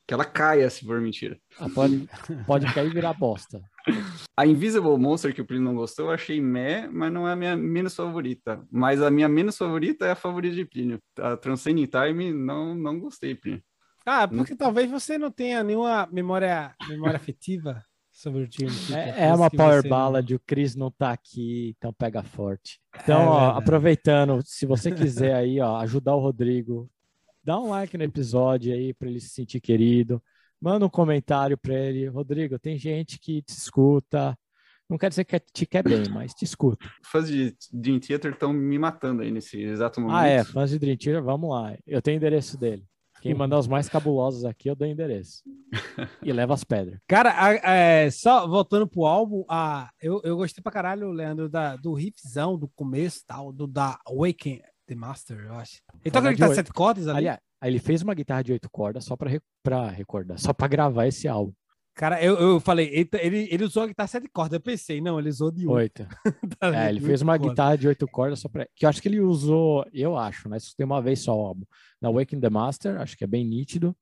Que 0.07 0.13
ela 0.15 0.25
caia 0.25 0.67
se 0.71 0.83
for 0.83 0.99
mentira. 0.99 1.37
Ah, 1.59 1.69
pode, 1.69 2.09
pode 2.47 2.73
cair 2.73 2.89
e 2.89 2.93
virar 2.93 3.13
bosta. 3.13 3.61
A 4.35 4.43
Invisible 4.43 4.97
Monster, 4.97 5.35
que 5.35 5.41
o 5.41 5.45
Plínio 5.45 5.65
não 5.65 5.75
gostou, 5.75 6.05
eu 6.07 6.11
achei 6.11 6.41
meh, 6.41 6.87
mas 6.91 7.13
não 7.13 7.27
é 7.27 7.33
a 7.33 7.35
minha 7.35 7.55
menos 7.55 7.95
favorita. 7.95 8.59
Mas 8.71 9.03
a 9.03 9.11
minha 9.11 9.29
menos 9.29 9.55
favorita 9.55 10.07
é 10.07 10.11
a 10.11 10.15
favorita 10.15 10.55
de 10.55 10.65
Plínio. 10.65 10.99
A 11.19 11.37
Transcending 11.37 11.85
Time, 11.85 12.33
não, 12.33 12.73
não 12.73 12.99
gostei, 12.99 13.35
Plínio. 13.35 13.61
Ah, 14.03 14.27
porque 14.27 14.53
não... 14.53 14.57
talvez 14.57 14.89
você 14.89 15.19
não 15.19 15.29
tenha 15.29 15.63
nenhuma 15.63 16.09
memória, 16.11 16.73
memória 16.89 17.17
afetiva 17.17 17.83
sobre 18.15 18.43
o 18.43 18.47
time. 18.47 18.71
É, 18.93 19.25
é 19.27 19.33
uma 19.33 19.51
power 19.51 19.81
você... 19.81 19.89
ballad, 19.89 20.31
o 20.33 20.39
Chris 20.39 20.73
não 20.73 20.89
tá 20.89 21.11
aqui, 21.11 21.75
então 21.77 21.91
pega 21.91 22.23
forte. 22.23 22.79
Então, 23.03 23.21
é 23.21 23.27
ó, 23.27 23.49
aproveitando, 23.49 24.41
se 24.43 24.65
você 24.65 24.89
quiser 24.89 25.35
aí, 25.35 25.59
ó, 25.59 25.75
ajudar 25.77 26.15
o 26.15 26.21
Rodrigo, 26.21 26.89
dá 27.43 27.59
um 27.59 27.69
like 27.69 27.97
no 27.97 28.05
episódio 28.05 28.73
aí 28.73 28.93
para 28.93 29.09
ele 29.09 29.19
se 29.19 29.29
sentir 29.29 29.59
querido. 29.59 30.23
Manda 30.61 30.85
um 30.85 30.89
comentário 30.89 31.57
para 31.57 31.75
ele. 31.75 32.07
Rodrigo, 32.07 32.57
tem 32.57 32.77
gente 32.77 33.19
que 33.19 33.41
te 33.41 33.49
escuta. 33.49 34.35
Não 34.89 34.97
quer 34.97 35.09
dizer 35.09 35.25
que 35.25 35.37
te 35.51 35.65
quer 35.65 35.83
bem, 35.83 36.07
mas 36.09 36.33
te 36.33 36.45
escuta. 36.45 36.89
Fãs 37.03 37.27
de 37.27 37.53
Dream 37.73 37.99
Theater 37.99 38.31
estão 38.31 38.53
me 38.53 38.79
matando 38.79 39.23
aí 39.23 39.31
nesse 39.31 39.61
exato 39.61 39.99
momento. 39.99 40.15
Ah, 40.15 40.27
é. 40.27 40.43
Fãs 40.43 40.69
de 40.69 40.79
Dream 40.79 40.95
Theater, 40.95 41.21
vamos 41.21 41.49
lá. 41.49 41.75
Eu 41.85 42.01
tenho 42.01 42.15
o 42.15 42.19
endereço 42.19 42.57
dele. 42.57 42.85
Quem 43.25 43.33
mandar 43.33 43.57
os 43.57 43.67
mais 43.67 43.89
cabulosos 43.89 44.45
aqui, 44.45 44.69
eu 44.69 44.75
dou 44.75 44.87
endereço. 44.87 45.41
E 46.21 46.31
leva 46.31 46.53
as 46.53 46.63
pedras. 46.63 46.99
Cara, 47.09 47.33
é, 47.63 48.07
só 48.11 48.47
voltando 48.47 48.87
pro 48.87 49.05
álbum, 49.05 49.43
a, 49.49 49.89
eu, 49.99 50.21
eu 50.23 50.37
gostei 50.37 50.61
pra 50.61 50.71
caralho, 50.71 51.09
Leandro, 51.09 51.49
da, 51.49 51.75
do 51.75 51.93
riffzão 51.93 52.55
do 52.55 52.67
começo, 52.67 53.23
tal, 53.25 53.51
do 53.51 53.65
da 53.65 53.99
Awaken 54.05 54.61
The 54.85 54.93
Master, 54.93 55.39
eu 55.39 55.55
acho. 55.55 55.81
Ele 56.03 56.11
toca 56.11 56.31
guitarra 56.31 56.49
de 56.49 56.55
sete 56.55 56.71
cordas 56.71 57.07
ali? 57.07 57.17
Aliás, 57.17 57.39
ele 57.63 57.79
fez 57.79 58.03
uma 58.03 58.13
guitarra 58.13 58.43
de 58.43 58.51
oito 58.51 58.69
cordas 58.69 59.03
só 59.03 59.15
pra, 59.15 59.31
pra 59.63 59.89
recordar, 59.89 60.37
só 60.37 60.53
pra 60.53 60.67
gravar 60.67 61.07
esse 61.07 61.27
álbum. 61.27 61.51
Cara, 61.95 62.21
eu, 62.21 62.37
eu 62.37 62.59
falei, 62.59 62.89
ele, 62.91 63.09
ele, 63.13 63.47
ele 63.49 63.63
usou 63.63 63.83
a 63.83 63.87
guitarra 63.87 64.07
sete 64.07 64.27
cordas. 64.27 64.55
Eu 64.55 64.61
pensei, 64.61 64.99
não, 64.99 65.17
ele 65.17 65.29
usou 65.29 65.49
de 65.49 65.65
oito. 65.65 66.05
tá 66.59 66.75
é, 66.75 66.89
ele 66.89 66.99
fez 66.99 67.21
uma 67.21 67.37
cordas. 67.37 67.51
guitarra 67.51 67.77
de 67.77 67.87
oito 67.87 68.05
cordas 68.05 68.39
só 68.39 68.49
pra. 68.49 68.67
Que 68.75 68.85
eu 68.85 68.89
acho 68.89 69.01
que 69.01 69.07
ele 69.07 69.21
usou, 69.21 69.85
eu 69.93 70.17
acho, 70.17 70.49
né? 70.49 70.57
Escutei 70.57 70.85
uma 70.85 71.01
vez 71.01 71.21
só 71.21 71.33
o 71.33 71.45
álbum. 71.45 71.63
Na 72.01 72.11
Waking 72.11 72.41
the 72.41 72.49
Master, 72.49 72.99
acho 72.99 73.17
que 73.17 73.23
é 73.23 73.27
bem 73.27 73.45
nítido. 73.45 73.95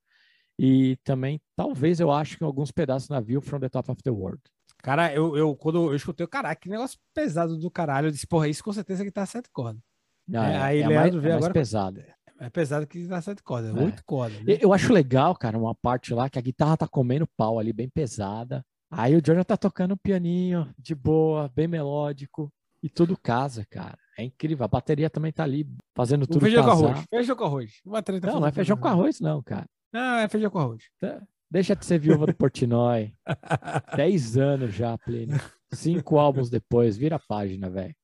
E 0.58 0.98
também, 1.04 1.40
talvez 1.56 2.00
eu 2.00 2.12
acho 2.12 2.38
que 2.38 2.44
em 2.44 2.48
alguns 2.48 2.72
pedaços 2.72 3.10
na 3.10 3.20
View 3.20 3.42
from 3.42 3.60
the 3.60 3.70
Top 3.70 3.92
of 3.92 4.02
the 4.02 4.10
World. 4.10 4.42
Cara, 4.82 5.14
eu, 5.14 5.38
eu 5.38 5.56
quando 5.56 5.92
eu 5.92 5.96
escutei, 5.96 6.26
caraca, 6.26 6.60
que 6.60 6.70
negócio 6.70 6.98
pesado 7.14 7.58
do 7.58 7.70
caralho. 7.70 8.08
Eu 8.08 8.12
disse, 8.12 8.26
porra, 8.26 8.48
isso 8.48 8.64
com 8.64 8.74
certeza 8.74 9.04
é 9.04 9.06
guitarra 9.06 9.28
sete 9.28 9.50
cordas. 9.54 9.82
Não, 10.28 10.44
é, 10.44 10.54
é, 10.54 10.58
aí 10.58 10.82
é 10.82 10.88
Leandro 10.88 11.22
mais, 11.22 11.36
é 11.36 11.40
mais 11.40 11.54
pesado. 11.54 12.04
É 12.44 12.50
pesado 12.50 12.86
que 12.86 13.06
dá 13.08 13.22
sete 13.22 13.42
cordas, 13.42 13.76
é. 13.76 13.80
oito 13.80 14.04
cordas. 14.06 14.44
Né? 14.44 14.58
Eu 14.60 14.74
acho 14.74 14.92
legal, 14.92 15.36
cara, 15.36 15.58
uma 15.58 15.74
parte 15.74 16.14
lá 16.14 16.30
que 16.30 16.38
a 16.38 16.42
guitarra 16.42 16.78
tá 16.78 16.88
comendo 16.88 17.28
pau 17.38 17.60
ali, 17.60 17.72
bem 17.72 17.90
pesada. 17.90 18.64
Aí 18.92 19.16
o 19.16 19.22
Jordan 19.26 19.44
tá 19.44 19.58
tocando 19.58 19.94
um 19.94 19.98
pianinho 19.98 20.72
de 20.78 20.94
boa, 20.94 21.50
bem 21.56 21.68
melódico. 21.68 22.52
E 22.82 22.90
tudo 22.90 23.18
casa, 23.18 23.66
cara. 23.70 23.98
É 24.18 24.24
incrível. 24.24 24.66
A 24.66 24.68
bateria 24.68 25.10
também 25.10 25.32
tá 25.32 25.44
ali 25.44 25.66
fazendo 25.96 26.28
tudo 26.28 26.42
feijão 26.42 26.64
com 26.64 26.70
casar. 26.70 26.90
arroz. 26.90 27.06
Feijão 27.10 27.36
com 27.36 27.44
arroz. 27.46 27.72
Uma 27.86 28.04
treta 28.04 28.28
Não, 28.28 28.34
com 28.34 28.40
não 28.42 28.48
é 28.48 28.52
feijão 28.52 28.78
com 28.78 28.88
arroz, 28.88 29.20
não, 29.22 29.42
cara. 29.42 29.66
Não, 29.92 30.18
é 30.18 30.28
feijão 30.28 30.52
com 30.52 30.60
arroz. 30.60 30.84
Tá- 31.00 31.22
Deixa 31.50 31.76
de 31.76 31.86
ser 31.86 31.98
viúva 32.00 32.26
do 32.26 32.36
Portnoy. 32.36 33.14
Dez 33.96 34.38
anos 34.38 34.74
já, 34.74 34.98
Plínio. 34.98 35.40
Cinco 35.72 36.18
álbuns 36.18 36.50
depois, 36.50 36.98
vira 36.98 37.16
a 37.16 37.20
página, 37.20 37.70
velho. 37.70 37.96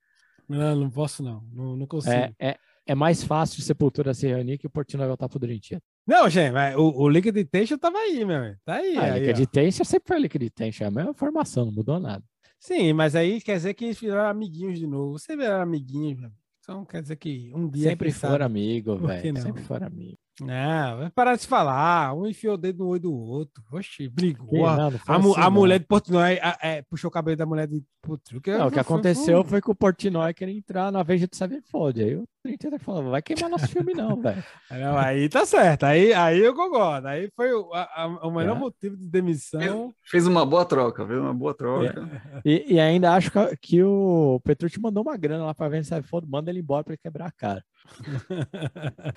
Não, 0.48 0.75
não 0.75 0.89
posso 0.89 1.22
não. 1.22 1.43
Não, 1.51 1.75
não 1.75 1.86
consigo. 1.86 2.13
É, 2.13 2.34
é, 2.39 2.58
é 2.91 2.96
mais 2.96 3.24
fácil 3.24 3.62
Sepultura 3.62 4.13
se 4.13 4.27
reunir 4.27 4.58
que 4.58 4.67
o 4.67 4.69
Portnoy 4.69 5.08
voltar 5.08 5.29
pro 5.29 5.39
Dream 5.39 5.60
Theater. 5.60 5.81
Não, 6.08 6.29
gente, 6.29 6.51
mas 6.53 6.75
o, 6.75 7.01
o 7.03 7.10
Liquid 7.10 7.48
Tension 7.50 7.77
tava 7.77 7.98
aí, 7.98 8.25
meu. 8.25 8.36
irmão. 8.38 8.55
Tá 8.65 8.75
aí. 8.75 8.98
Ah, 8.98 9.13
aí, 9.13 9.27
Liquid. 9.27 9.48
Tension 9.50 9.84
sempre 9.86 10.08
foi 10.08 10.19
Liquid 10.19 10.50
Tension, 10.53 10.86
é 10.86 10.88
a 10.88 10.91
mesma 10.91 11.13
formação, 11.13 11.65
não 11.65 11.72
mudou 11.72 12.00
nada. 12.00 12.24
Sim, 12.60 12.91
mas 12.93 13.15
aí 13.15 13.39
quer 13.41 13.55
dizer 13.55 13.74
que 13.74 13.86
eles 13.86 14.00
viraram 14.00 14.29
amiguinhos 14.29 14.77
de 14.79 14.86
novo. 14.88 15.17
Você 15.17 15.36
viraram 15.38 15.62
amiguinhos, 15.63 16.19
meu. 16.19 16.31
Então 16.62 16.86
quer 16.86 17.01
dizer 17.01 17.15
que 17.15 17.51
um 17.55 17.67
dia. 17.69 17.89
sempre 17.89 18.12
foram 18.12 18.46
amigo, 18.46 18.96
velho. 18.98 19.41
Sempre 19.41 19.63
foram 19.63 19.88
amigo. 19.88 20.17
Não, 20.41 20.98
vai 21.00 21.10
parar 21.10 21.36
de 21.36 21.41
se 21.41 21.48
falar. 21.48 22.13
Um 22.13 22.25
enfiou 22.27 22.53
o 22.53 22.58
dedo 22.58 22.84
no 22.84 22.89
olho 22.91 23.01
do 23.01 23.13
outro. 23.13 23.62
Oxi, 23.74 24.08
brigou. 24.08 24.65
A- 24.65 24.77
não, 24.77 24.91
não 24.91 25.00
foi 25.00 25.15
A, 25.15 25.17
assim, 25.17 25.34
a 25.36 25.50
mulher 25.50 25.79
de 25.79 25.86
Portnoy 25.86 26.39
a- 26.41 26.58
é, 26.62 26.81
puxou 26.84 27.10
o 27.10 27.12
cabelo 27.12 27.36
da 27.36 27.46
mulher 27.46 27.67
de 27.67 27.84
Portnoy. 28.01 28.41
Não, 28.58 28.67
o 28.67 28.72
que 28.72 28.79
aconteceu 28.79 29.43
foi 29.43 29.62
que 29.62 29.69
o 29.69 29.75
Portnoy 29.75 30.34
queria 30.34 30.55
entrar 30.58 30.91
na 30.91 31.00
Avenged 31.01 31.36
Sevenfold. 31.36 32.01
Aí 32.03 32.15
o 32.15 32.24
Dream 32.43 32.58
Theater 32.58 32.79
falou, 32.79 33.12
vai 33.12 33.22
queimar 33.22 33.50
nosso 33.50 33.67
filme 33.67 33.93
não, 33.93 34.22
velho. 34.22 34.41
Aí 35.05 35.27
tá 35.27 35.46
certo. 35.46 35.84
Aí, 35.84 36.13
aí 36.13 36.39
eu 36.39 36.53
concordo. 36.55 37.08
Aí 37.08 37.29
foi 37.36 37.51
o, 37.53 37.69
a- 37.74 38.19
o 38.24 38.31
melhor 38.31 38.55
É. 38.55 38.60
motivo 38.60 38.96
de 38.96 39.08
demissão. 39.08 39.93
Fez 40.05 40.25
uma 40.25 40.46
boa 40.46 40.63
troca, 40.63 41.05
fez 41.05 41.19
uma 41.19 41.34
boa 41.34 41.53
troca. 41.53 42.10
E, 42.46 42.75
e 42.75 42.79
ainda 42.79 43.13
acho 43.13 43.29
que, 43.29 43.58
que 43.58 43.84
o 43.84 44.39
Petrucci 44.43 44.79
mandou 44.79 45.03
uma 45.03 45.17
grana 45.17 45.46
lá 45.46 45.53
pra 45.53 45.65
Avenged 45.65 45.88
Sevenfold, 45.89 46.27
manda 46.29 46.50
ele 46.50 46.60
embora 46.62 46.84
pra 46.84 46.93
ele 46.93 47.01
quebrar 47.03 47.25
a 47.27 47.31
cara. 47.31 47.63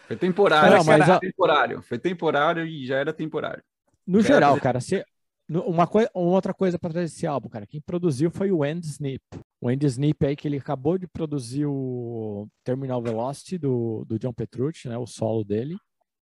Foi 0.06 0.16
temporário, 0.16 0.78
Não, 0.78 0.84
mas 0.84 0.98
cara, 1.00 1.14
a- 1.16 1.20
temporário. 1.20 1.82
Foi 1.82 1.98
temporário 1.98 2.64
e 2.66 2.86
já 2.86 2.96
era 2.96 3.12
temporário. 3.12 3.62
No 4.06 4.18
Era 4.18 4.26
geral, 4.26 4.52
pra- 4.54 4.62
cara, 4.62 4.80
se, 4.80 5.04
uma, 5.60 5.86
coi- 5.86 6.08
uma 6.14 6.30
outra 6.32 6.54
coisa 6.54 6.78
para 6.78 6.90
trazer 6.90 7.06
esse 7.06 7.26
álbum, 7.26 7.48
cara, 7.48 7.66
quem 7.66 7.80
produziu 7.80 8.30
foi 8.30 8.50
o 8.52 8.62
Andy 8.62 8.86
Snip. 8.86 9.22
O 9.60 9.68
Andy 9.68 9.86
Snip 9.86 10.24
aí 10.24 10.36
que 10.36 10.46
ele 10.48 10.58
acabou 10.58 10.98
de 10.98 11.06
produzir 11.06 11.66
o 11.66 12.46
Terminal 12.64 13.02
Velocity 13.02 13.58
do, 13.58 14.04
do 14.06 14.18
John 14.18 14.32
Petrucci, 14.32 14.88
né, 14.88 14.96
o 14.98 15.06
solo 15.06 15.44
dele, 15.44 15.76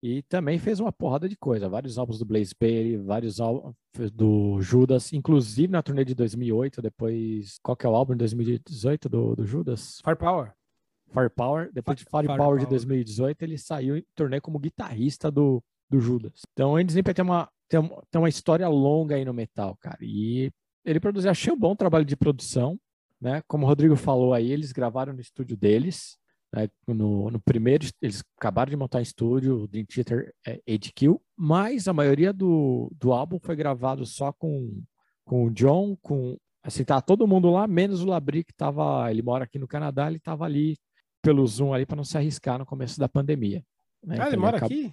e 0.02 0.22
também 0.24 0.58
fez 0.58 0.78
uma 0.78 0.92
porrada 0.92 1.28
de 1.28 1.36
coisa, 1.36 1.68
vários 1.68 1.98
álbuns 1.98 2.18
do 2.18 2.24
Blaze 2.24 2.54
Bailey, 2.60 2.96
vários 2.98 3.40
álbuns 3.40 3.74
do 4.12 4.60
Judas, 4.60 5.12
inclusive 5.12 5.72
na 5.72 5.82
turnê 5.82 6.04
de 6.04 6.14
2008, 6.14 6.82
depois, 6.82 7.58
qual 7.62 7.76
que 7.76 7.86
é 7.86 7.88
o 7.88 7.94
álbum 7.94 8.12
de 8.12 8.18
2018 8.18 9.08
do, 9.08 9.34
do 9.36 9.46
Judas? 9.46 10.00
Firepower. 10.04 10.52
Firepower, 11.12 11.70
depois 11.72 11.96
de 11.96 12.04
Firepower, 12.04 12.26
Firepower. 12.36 12.60
de 12.60 12.66
2018, 12.66 13.42
ele 13.42 13.56
saiu 13.58 13.96
em 13.96 14.04
turnê 14.14 14.40
como 14.40 14.58
guitarrista 14.58 15.30
do, 15.30 15.62
do 15.88 15.98
Judas. 16.00 16.42
Então, 16.52 16.72
o 16.72 16.76
Andy 16.76 16.90
Snip 16.92 17.14
tem 17.14 17.24
uma, 17.24 17.48
tem, 17.68 17.80
um- 17.80 18.00
tem 18.10 18.20
uma 18.20 18.28
história 18.28 18.68
longa 18.68 19.14
aí 19.16 19.24
no 19.24 19.32
metal, 19.34 19.76
cara. 19.80 19.98
E 20.00 20.50
ele 20.84 21.00
produziu, 21.00 21.30
achei 21.30 21.52
um 21.52 21.58
bom 21.58 21.74
trabalho 21.74 22.04
de 22.04 22.16
produção, 22.16 22.78
né? 23.20 23.42
Como 23.48 23.64
o 23.64 23.68
Rodrigo 23.68 23.96
falou 23.96 24.32
aí, 24.34 24.50
eles 24.52 24.72
gravaram 24.72 25.12
no 25.12 25.20
estúdio 25.20 25.56
deles, 25.56 26.16
né? 26.52 26.68
No, 26.86 27.30
no 27.30 27.40
primeiro, 27.40 27.86
eles 28.00 28.22
acabaram 28.38 28.70
de 28.70 28.76
montar 28.76 29.00
em 29.00 29.02
estúdio, 29.02 29.62
o 29.62 29.66
Dream 29.68 29.84
Theater 29.86 30.32
é, 30.46 30.60
HQ, 30.68 31.18
mas 31.36 31.88
a 31.88 31.92
maioria 31.92 32.32
do, 32.32 32.90
do 32.98 33.12
álbum 33.12 33.38
foi 33.40 33.56
gravado 33.56 34.06
só 34.06 34.32
com, 34.32 34.82
com 35.24 35.46
o 35.46 35.50
John, 35.50 35.96
com 36.00 36.36
assim, 36.62 36.84
tá 36.84 37.00
todo 37.00 37.26
mundo 37.28 37.48
lá, 37.50 37.66
menos 37.66 38.02
o 38.02 38.06
Labri, 38.06 38.42
que 38.44 38.52
tava, 38.52 39.08
ele 39.10 39.22
mora 39.22 39.44
aqui 39.44 39.58
no 39.58 39.68
Canadá, 39.68 40.08
ele 40.08 40.18
tava 40.18 40.44
ali 40.44 40.76
pelo 41.22 41.46
Zoom 41.46 41.72
ali 41.72 41.86
para 41.86 41.96
não 41.96 42.04
se 42.04 42.16
arriscar 42.16 42.58
no 42.58 42.66
começo 42.66 42.98
da 43.00 43.08
pandemia. 43.08 43.62
né? 44.04 44.14
Ah, 44.14 44.16
Então 44.16 44.26
ele 44.28 44.36
mora 44.36 44.56
acab- 44.56 44.72
aqui? 44.72 44.92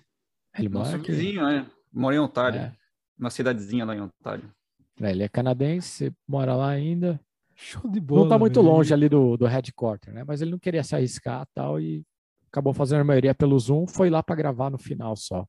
Ele 0.57 0.69
mora 0.69 0.95
aqui. 0.95 1.11
vizinho, 1.11 1.41
né? 1.45 1.67
Mora 1.93 2.15
em 2.15 2.19
Ontário. 2.19 2.59
É. 2.59 2.73
Uma 3.17 3.29
cidadezinha 3.29 3.85
lá 3.85 3.95
em 3.95 4.01
Ontário. 4.01 4.51
É, 5.01 5.11
ele 5.11 5.23
é 5.23 5.29
canadense, 5.29 6.11
mora 6.27 6.55
lá 6.55 6.69
ainda. 6.69 7.19
Show 7.55 7.89
de 7.89 7.99
bola. 7.99 8.21
não 8.23 8.29
tá 8.29 8.37
muito 8.39 8.61
velho. 8.61 8.73
longe 8.73 8.93
ali 8.93 9.07
do, 9.07 9.37
do 9.37 9.45
headquarter, 9.45 10.13
né? 10.13 10.23
Mas 10.27 10.41
ele 10.41 10.51
não 10.51 10.59
queria 10.59 10.83
se 10.83 10.95
arriscar 10.95 11.47
tal 11.53 11.79
e 11.79 12.03
acabou 12.47 12.73
fazendo 12.73 13.01
a 13.01 13.03
maioria 13.03 13.33
pelo 13.35 13.57
Zoom, 13.59 13.87
foi 13.87 14.09
lá 14.09 14.21
para 14.23 14.35
gravar 14.35 14.69
no 14.69 14.77
final 14.77 15.15
só. 15.15 15.45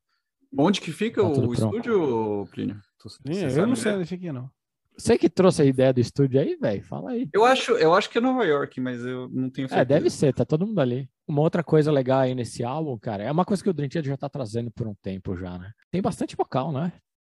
Onde 0.56 0.80
que 0.80 0.92
fica 0.92 1.20
Tá 1.22 1.28
o 1.28 1.32
pronto. 1.32 1.54
estúdio, 1.54 2.46
Plínio? 2.52 2.80
Sim, 3.08 3.58
eu 3.58 3.66
não 3.66 3.74
sei 3.76 3.92
onde 3.92 4.06
fica, 4.06 4.32
não. 4.32 4.50
Você 4.96 5.18
que 5.18 5.28
trouxe 5.28 5.62
a 5.62 5.64
ideia 5.64 5.92
do 5.92 6.00
estúdio 6.00 6.40
aí, 6.40 6.56
velho? 6.56 6.84
Fala 6.84 7.10
aí. 7.10 7.28
Eu 7.32 7.44
acho, 7.44 7.72
eu 7.72 7.94
acho 7.94 8.08
que 8.08 8.18
é 8.18 8.20
Nova 8.20 8.44
York, 8.44 8.80
mas 8.80 9.04
eu 9.04 9.28
não 9.28 9.50
tenho 9.50 9.68
certeza. 9.68 9.80
É, 9.82 9.84
deve 9.84 10.08
ser, 10.08 10.32
tá 10.32 10.44
todo 10.44 10.66
mundo 10.66 10.80
ali. 10.80 11.08
Uma 11.26 11.40
outra 11.40 11.64
coisa 11.64 11.90
legal 11.90 12.20
aí 12.20 12.34
nesse 12.34 12.62
álbum, 12.62 12.96
cara, 12.98 13.24
é 13.24 13.32
uma 13.32 13.44
coisa 13.44 13.62
que 13.62 13.68
o 13.68 13.72
Dream 13.72 13.88
Theater 13.88 14.10
já 14.10 14.16
tá 14.16 14.28
trazendo 14.28 14.70
por 14.70 14.86
um 14.86 14.94
tempo 14.94 15.36
já, 15.36 15.58
né? 15.58 15.72
Tem 15.90 16.00
bastante 16.00 16.36
vocal, 16.36 16.70
né? 16.70 16.92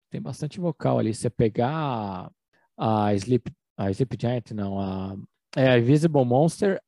Tem 0.10 0.22
bastante 0.22 0.60
vocal 0.60 0.98
ali. 0.98 1.14
Você 1.14 1.30
pegar 1.30 2.32
a, 2.78 3.06
a 3.06 3.16
Sleep, 3.16 3.52
a 3.78 3.92
Sleep 3.92 4.18
Giant, 4.20 4.52
não, 4.52 4.80
a, 4.80 5.16
é 5.56 5.70
a 5.70 5.78
Invisible 5.78 6.26
Monster, 6.26 6.82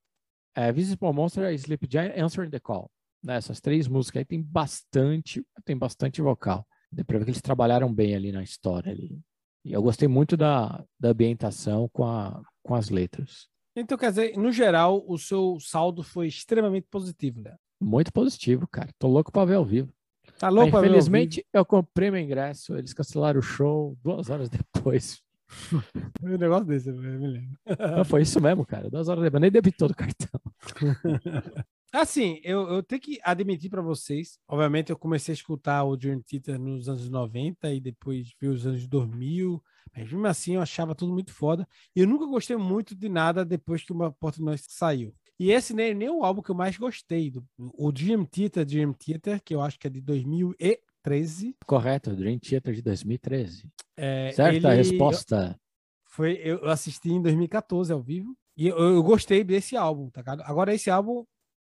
é, 0.55 0.71
Visible 0.71 1.13
Monster, 1.13 1.45
a 1.45 1.53
Sleep 1.53 1.87
Giant, 1.89 2.17
Answering 2.17 2.49
the 2.49 2.59
Call. 2.59 2.89
Né? 3.23 3.35
Essas 3.35 3.61
três 3.61 3.87
músicas 3.87 4.21
aí 4.21 4.25
tem 4.25 4.41
bastante, 4.41 5.45
tem 5.63 5.77
bastante 5.77 6.21
vocal. 6.21 6.65
Deu 6.91 7.05
pra 7.05 7.17
ver 7.17 7.25
que 7.25 7.31
eles 7.31 7.41
trabalharam 7.41 7.93
bem 7.93 8.15
ali 8.15 8.31
na 8.31 8.43
história 8.43 8.91
ali. 8.91 9.19
E 9.63 9.73
eu 9.73 9.81
gostei 9.81 10.07
muito 10.07 10.35
da, 10.35 10.83
da 10.99 11.09
ambientação 11.09 11.89
com, 11.93 12.05
a, 12.05 12.41
com 12.61 12.75
as 12.75 12.89
letras. 12.89 13.47
Então, 13.75 13.97
quer 13.97 14.09
dizer, 14.09 14.37
no 14.37 14.51
geral, 14.51 15.03
o 15.07 15.17
seu 15.17 15.57
saldo 15.59 16.03
foi 16.03 16.27
extremamente 16.27 16.87
positivo, 16.91 17.41
né? 17.41 17.55
Muito 17.81 18.11
positivo, 18.11 18.67
cara. 18.67 18.89
Tô 18.99 19.07
louco 19.07 19.31
pra 19.31 19.45
ver 19.45 19.55
ao 19.55 19.65
vivo. 19.65 19.91
Tá 20.37 20.49
louco 20.49 20.71
pra 20.71 20.81
ver 20.81 20.87
ao 20.87 20.91
Infelizmente, 20.91 21.45
eu 21.51 21.65
comprei 21.65 22.11
meu 22.11 22.19
ingresso, 22.19 22.77
eles 22.77 22.93
cancelaram 22.93 23.39
o 23.39 23.43
show 23.43 23.97
duas 24.03 24.29
horas 24.29 24.49
depois. 24.49 25.21
vivo? 25.69 25.83
Um 26.23 26.37
negócio 26.37 26.65
desse, 26.65 26.89
eu 26.89 26.95
me 26.95 27.27
lembro. 27.27 27.57
Não, 27.95 28.05
foi 28.05 28.23
isso 28.23 28.41
mesmo, 28.41 28.65
cara. 28.65 28.89
Duas 28.89 29.07
horas 29.07 29.23
depois. 29.23 29.41
Nem 29.41 29.51
debitou 29.51 29.87
do 29.87 29.95
cartão. 29.95 30.39
Assim, 31.93 32.39
eu, 32.43 32.67
eu 32.69 32.81
tenho 32.81 32.99
que 32.99 33.19
admitir 33.23 33.69
para 33.69 33.81
vocês, 33.81 34.39
obviamente 34.47 34.89
eu 34.89 34.97
comecei 34.97 35.31
a 35.31 35.35
escutar 35.35 35.83
o 35.83 35.95
Dream 35.95 36.21
Theater 36.21 36.59
nos 36.59 36.89
anos 36.89 37.07
90 37.07 37.71
e 37.71 37.79
depois 37.79 38.33
vi 38.41 38.47
os 38.47 38.65
anos 38.65 38.87
2000, 38.87 39.63
mas 39.95 40.05
mesmo 40.11 40.25
assim 40.25 40.55
eu 40.55 40.61
achava 40.61 40.95
tudo 40.95 41.13
muito 41.13 41.31
foda. 41.31 41.67
E 41.95 41.99
eu 41.99 42.07
nunca 42.07 42.25
gostei 42.25 42.57
muito 42.57 42.95
de 42.95 43.07
nada 43.07 43.45
depois 43.45 43.83
que 43.83 43.93
uma 43.93 44.11
Portnoy 44.11 44.57
saiu. 44.57 45.13
E 45.39 45.51
esse 45.51 45.73
nem, 45.73 45.93
nem 45.93 46.09
o 46.09 46.23
álbum 46.23 46.41
que 46.41 46.49
eu 46.49 46.55
mais 46.55 46.77
gostei. 46.77 47.29
Do, 47.29 47.45
o 47.57 47.91
Dream 47.91 48.25
Theater, 48.25 48.65
Dream 48.65 48.93
Theater, 48.93 49.39
que 49.43 49.53
eu 49.53 49.61
acho 49.61 49.77
que 49.79 49.85
é 49.85 49.89
de 49.89 50.01
2013. 50.01 51.55
Correto, 51.65 52.15
Dream 52.15 52.39
Theater 52.39 52.73
de 52.73 52.81
2013. 52.81 53.69
É, 53.97 54.31
Certa 54.31 54.69
ele- 54.69 54.77
resposta. 54.77 55.59
Foi, 56.05 56.33
eu 56.43 56.65
assisti 56.69 57.09
em 57.09 57.21
2014 57.21 57.91
ao 57.91 58.01
vivo 58.01 58.35
e 58.55 58.67
eu, 58.67 58.77
eu 58.77 59.03
gostei 59.03 59.43
desse 59.43 59.75
álbum, 59.75 60.09
tá 60.11 60.21
ligado? 60.21 60.41
Agora, 60.41 60.73
esse 60.73 60.89
álbum, 60.91 61.25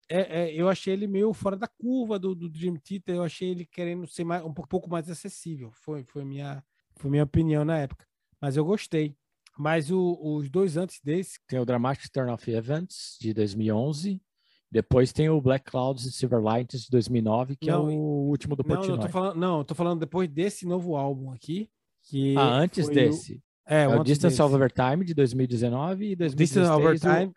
é, 0.09 0.43
é, 0.43 0.55
eu 0.55 0.69
achei 0.69 0.93
ele 0.93 1.07
meio 1.07 1.33
fora 1.33 1.57
da 1.57 1.67
curva 1.69 2.19
do, 2.19 2.35
do 2.35 2.49
Dream 2.49 2.77
Theater, 2.77 3.17
eu 3.17 3.23
achei 3.23 3.51
ele 3.51 3.65
querendo 3.65 4.07
ser 4.07 4.25
mais, 4.25 4.45
um 4.45 4.53
pouco, 4.53 4.89
mais 4.91 5.09
acessível. 5.11 5.71
Foi, 5.73 6.05
foi, 6.05 6.25
minha, 6.25 6.63
foi 6.97 7.11
minha 7.11 7.25
opinião 7.25 7.65
na 7.65 7.79
época. 7.79 8.07
Mas 8.41 8.57
eu 8.57 8.65
gostei. 8.65 9.17
Mas 9.59 9.91
o- 9.91 10.19
os 10.21 10.51
dois 10.51 10.77
antes 10.77 11.01
desse, 11.03 11.39
Tem 11.47 11.59
o 11.61 11.65
Dramatic 11.65 12.11
Turn 12.13 12.31
of 12.33 12.51
Events 12.51 13.17
de 13.21 13.33
2011. 13.33 14.21
Depois 14.71 15.13
tem 15.13 15.29
o 15.29 15.41
Black 15.41 15.71
Clouds 15.71 16.05
e 16.05 16.11
Silver 16.13 16.41
Lightning 16.43 16.81
de 16.81 16.91
2009, 16.91 17.55
que 17.57 17.71
Não, 17.71 17.89
é 17.89 17.95
o 17.95 17.99
último 18.29 18.57
do 18.57 18.65
não, 18.67 18.75
eu 18.75 18.77
Portnoy. 18.81 19.01
tô 19.07 19.09
falando, 19.09 19.37
não, 19.39 19.59
eu 19.59 19.65
tô 19.65 19.75
falando 19.77 20.01
depois 20.01 20.29
desse 20.29 20.67
novo 20.67 20.97
álbum 20.97 21.31
aqui. 21.31 21.71
Que 22.03 22.35
Ah, 22.37 22.57
antes 22.57 22.85
foi 22.87 22.93
o- 22.93 22.95
desse. 22.97 23.41
é, 23.67 23.83
É, 23.85 23.89
o 23.89 24.01
o 24.01 24.05
Distance 24.05 24.33
desse. 24.35 24.43
of 24.43 24.53
Overtime 24.55 25.05
de 25.05 25.15
2019 25.15 26.11
e 26.11 26.17
2016 26.17 27.01
Distance. 27.01 27.33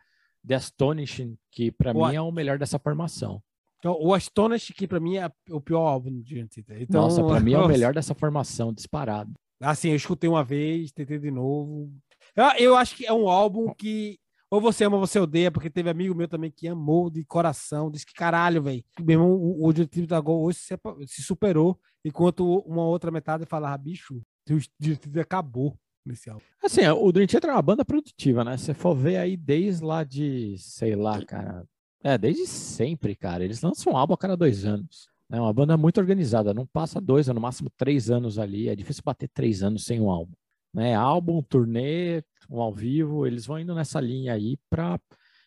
The 0.47 0.55
Astonishing, 0.55 1.37
que 1.51 1.71
pra 1.71 1.91
O- 1.91 2.07
mim 2.07 2.15
é 2.15 2.21
o 2.21 2.31
melhor 2.31 2.57
dessa 2.57 2.79
formação. 2.79 3.41
Então, 3.79 3.95
o 3.99 4.11
Astonish, 4.13 4.73
que 4.75 4.87
pra 4.87 4.99
mim 4.99 5.17
é 5.17 5.29
o 5.51 5.61
pior 5.61 5.85
álbum 5.87 6.11
do 6.11 6.23
Dream 6.23 6.47
Theater. 6.47 6.81
Então, 6.81 7.01
Nossa, 7.03 7.23
pra 7.23 7.39
mim 7.39 7.53
é 7.53 7.59
o 7.59 7.67
melhor 7.67 7.93
dessa 7.93 8.15
formação, 8.15 8.73
disparado. 8.73 9.31
Assim, 9.61 9.89
eu 9.89 9.95
escutei 9.95 10.27
uma 10.29 10.43
vez, 10.43 10.91
tentei 10.91 11.19
de 11.19 11.29
novo. 11.29 11.91
Eu, 12.35 12.45
eu 12.57 12.75
acho 12.75 12.95
que 12.95 13.05
é 13.05 13.13
um 13.13 13.29
álbum 13.29 13.73
que 13.73 14.17
ou 14.49 14.61
você 14.61 14.85
ama 14.85 14.95
ou 14.95 15.05
você 15.05 15.19
odeia, 15.19 15.51
porque 15.51 15.69
teve 15.69 15.89
amigo 15.89 16.15
meu 16.15 16.27
também 16.27 16.49
que 16.49 16.67
amou 16.69 17.09
de 17.09 17.23
coração, 17.25 17.91
disse 17.91 18.05
que 18.05 18.13
caralho, 18.13 18.63
velho. 18.63 18.83
Meu 18.99 19.19
irmão, 19.19 19.31
o, 19.33 19.65
o 19.67 19.73
Diretivo 19.73 20.07
da 20.07 20.19
Gol 20.21 20.41
hoje 20.43 20.59
se 21.05 21.21
superou, 21.21 21.77
enquanto 22.03 22.59
uma 22.61 22.85
outra 22.85 23.11
metade 23.11 23.45
falava, 23.45 23.77
bicho, 23.77 24.21
o 24.49 24.57
Diretivo 24.79 25.19
acabou 25.19 25.77
nesse 26.07 26.29
álbum. 26.29 26.43
Assim, 26.63 26.87
o 26.87 27.11
Dream 27.11 27.27
Theater 27.27 27.49
é 27.49 27.53
uma 27.53 27.61
banda 27.61 27.85
produtiva, 27.85 28.43
né? 28.43 28.57
Se 28.57 28.73
for 28.73 28.95
ver 28.95 29.17
aí 29.17 29.37
desde 29.37 29.83
lá 29.83 30.03
de, 30.03 30.55
sei 30.57 30.95
lá, 30.95 31.23
cara. 31.23 31.63
É, 32.03 32.17
desde 32.17 32.47
sempre, 32.47 33.15
cara. 33.15 33.43
Eles 33.43 33.61
lançam 33.61 33.93
um 33.93 33.97
álbum 33.97 34.13
a 34.13 34.17
cada 34.17 34.37
dois 34.37 34.65
anos. 34.65 35.09
É 35.29 35.39
uma 35.39 35.53
banda 35.53 35.75
muito 35.75 35.99
organizada. 35.99 36.53
Não 36.53 36.65
passa 36.65 37.01
dois, 37.01 37.27
no 37.27 37.41
máximo 37.41 37.69
três 37.75 38.09
anos 38.09 38.39
ali. 38.39 38.69
É 38.69 38.75
difícil 38.75 39.03
bater 39.05 39.27
três 39.27 39.61
anos 39.61 39.83
sem 39.83 39.99
um 39.99 40.09
álbum. 40.09 40.33
Né? 40.73 40.95
Álbum, 40.95 41.41
turnê, 41.41 42.23
um 42.49 42.61
ao 42.61 42.73
vivo. 42.73 43.27
Eles 43.27 43.45
vão 43.45 43.59
indo 43.59 43.75
nessa 43.75 43.99
linha 43.99 44.33
aí 44.33 44.57
pra 44.69 44.99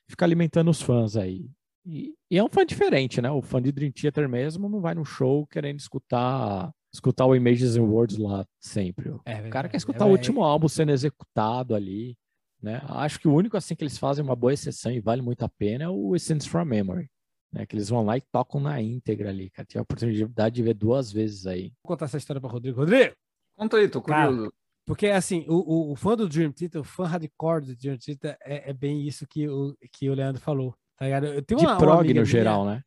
fica 0.08 0.24
alimentando 0.24 0.70
os 0.70 0.82
fãs 0.82 1.16
aí. 1.16 1.48
E, 1.86 2.14
e, 2.30 2.36
é 2.36 2.44
um 2.44 2.48
fã 2.48 2.66
diferente, 2.66 3.22
né? 3.22 3.30
O 3.30 3.40
fã 3.40 3.62
de 3.62 3.72
Dream 3.72 3.92
Theater 3.92 4.28
mesmo 4.28 4.68
não 4.68 4.80
vai 4.80 4.94
no 4.94 5.04
show 5.04 5.46
querendo 5.46 5.78
escutar 5.78 6.72
escutar 6.92 7.26
o 7.26 7.34
Images 7.34 7.76
and 7.76 7.82
Words 7.82 8.18
lá 8.18 8.44
sempre. 8.58 9.14
É, 9.24 9.46
o 9.46 9.50
cara 9.50 9.68
quer 9.68 9.76
escutar 9.76 10.04
é, 10.04 10.08
o 10.08 10.10
último 10.10 10.42
álbum 10.42 10.68
sendo 10.68 10.92
executado 10.92 11.74
ali, 11.74 12.16
né? 12.62 12.82
Acho 12.88 13.18
que 13.18 13.28
o 13.28 13.34
único 13.34 13.56
assim 13.56 13.74
que 13.74 13.82
eles 13.82 13.98
fazem 13.98 14.24
uma 14.24 14.36
boa 14.36 14.52
exceção 14.52 14.92
e 14.92 15.00
vale 15.00 15.22
muito 15.22 15.44
a 15.44 15.48
pena 15.48 15.84
é 15.84 15.88
o 15.88 16.14
Essence 16.14 16.48
from 16.48 16.64
Memory. 16.64 17.08
Né, 17.52 17.66
que 17.66 17.74
eles 17.74 17.88
vão 17.88 18.04
lá 18.04 18.16
e 18.16 18.20
tocam 18.20 18.60
na 18.60 18.80
íntegra 18.80 19.28
ali, 19.28 19.50
cara. 19.50 19.66
Tive 19.66 19.80
a 19.80 19.82
oportunidade 19.82 20.54
de 20.54 20.62
ver 20.62 20.74
duas 20.74 21.10
vezes 21.10 21.48
aí. 21.48 21.72
Vou 21.82 21.88
contar 21.88 22.04
essa 22.04 22.16
história 22.16 22.40
para 22.40 22.48
Rodrigo. 22.48 22.78
Rodrigo! 22.78 23.12
Conta 23.56 23.76
aí, 23.76 23.88
tô 23.88 24.00
curioso. 24.00 24.42
Cara, 24.42 24.50
porque, 24.86 25.06
assim, 25.08 25.44
o, 25.48 25.54
o, 25.54 25.92
o, 25.92 25.96
fã 25.96 26.16
do 26.16 26.28
Dream 26.28 26.52
Theater, 26.52 26.80
o 26.80 26.84
fã 26.84 27.06
hardcore 27.06 27.66
do 27.66 27.76
Dream 27.76 27.98
Theater, 27.98 28.36
é, 28.42 28.70
é, 28.70 28.72
bem 28.72 29.06
isso 29.06 29.26
que 29.26 29.48
o, 29.48 29.76
que 29.92 30.08
o 30.08 30.14
Leandro 30.14 30.40
falou, 30.40 30.74
tá 30.96 31.04
ligado? 31.04 31.26
Eu 31.26 31.42
tenho 31.42 31.60
uma, 31.60 31.72
de 31.72 31.78
prog 31.78 32.08
uma 32.08 32.20
no 32.20 32.24
geral, 32.24 32.64
né? 32.64 32.82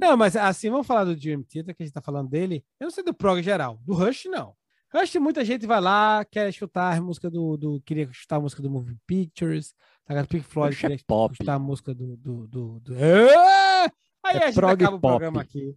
Não, 0.00 0.16
mas 0.16 0.36
assim, 0.36 0.70
vamos 0.70 0.86
falar 0.86 1.04
do 1.04 1.16
Dream 1.16 1.42
Theater, 1.42 1.74
que 1.74 1.82
a 1.82 1.86
gente 1.86 1.94
tá 1.94 2.02
falando 2.02 2.28
dele. 2.28 2.64
Eu 2.78 2.84
não 2.84 2.90
sei 2.90 3.04
do 3.04 3.14
prog 3.14 3.42
geral. 3.42 3.78
Do 3.84 3.94
Rush, 3.94 4.26
não. 4.26 4.54
Rush, 4.94 5.16
muita 5.16 5.44
gente 5.44 5.66
vai 5.66 5.80
lá, 5.80 6.24
quer 6.24 6.48
escutar 6.48 6.96
a 6.96 7.00
música 7.00 7.30
do... 7.30 7.56
do 7.56 7.80
queria 7.82 8.04
escutar 8.04 8.36
a 8.36 8.40
música 8.40 8.62
do 8.62 8.70
Moving 8.70 8.98
Pictures, 9.06 9.74
tá? 10.04 10.24
Pink 10.24 10.44
Floyd 10.44 10.74
Rush 10.74 10.78
é 10.78 10.88
queria 10.88 10.96
é 10.96 11.04
pop. 11.06 11.32
escutar 11.32 11.54
a 11.54 11.58
música 11.58 11.94
do... 11.94 12.16
do, 12.16 12.46
do, 12.46 12.80
do... 12.80 12.94
Aí 12.94 14.38
é 14.38 14.44
a 14.44 14.50
gente 14.50 14.58
acaba 14.58 14.76
pop. 14.76 14.96
o 14.96 15.00
programa 15.00 15.40
aqui. 15.42 15.76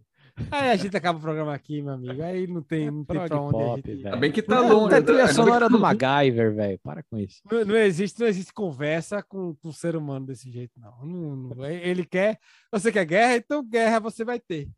Aí 0.50 0.70
a 0.70 0.76
gente 0.76 0.96
acaba 0.96 1.18
o 1.18 1.22
programa 1.22 1.54
aqui, 1.54 1.82
meu 1.82 1.94
amigo. 1.94 2.22
Aí 2.22 2.46
não 2.46 2.62
tem, 2.62 2.88
é 2.88 2.90
não 2.90 3.04
tem 3.04 3.26
pra 3.26 3.40
onde 3.40 3.52
pop, 3.52 3.82
a 3.84 3.94
gente... 3.94 4.02
Tá 4.02 4.16
bem 4.16 4.32
que 4.32 4.42
tá 4.42 4.60
longe. 4.60 4.94
É 4.94 5.02
trilha 5.02 5.28
sonora 5.28 5.68
do 5.68 5.78
MacGyver, 5.78 6.54
velho. 6.54 6.78
Para 6.82 7.02
com 7.02 7.18
isso. 7.18 7.40
Não, 7.50 7.64
não, 7.64 7.76
existe, 7.76 8.18
não 8.20 8.26
existe 8.26 8.52
conversa 8.52 9.22
com, 9.22 9.54
com 9.56 9.68
um 9.68 9.72
ser 9.72 9.96
humano 9.96 10.26
desse 10.26 10.50
jeito, 10.50 10.72
não. 10.78 11.06
não, 11.06 11.36
não. 11.36 11.64
Ele 11.64 12.04
quer... 12.04 12.38
Você 12.72 12.90
quer 12.90 13.04
guerra? 13.04 13.36
Então 13.36 13.66
guerra 13.66 14.00
você 14.00 14.24
vai 14.24 14.38
ter. 14.40 14.68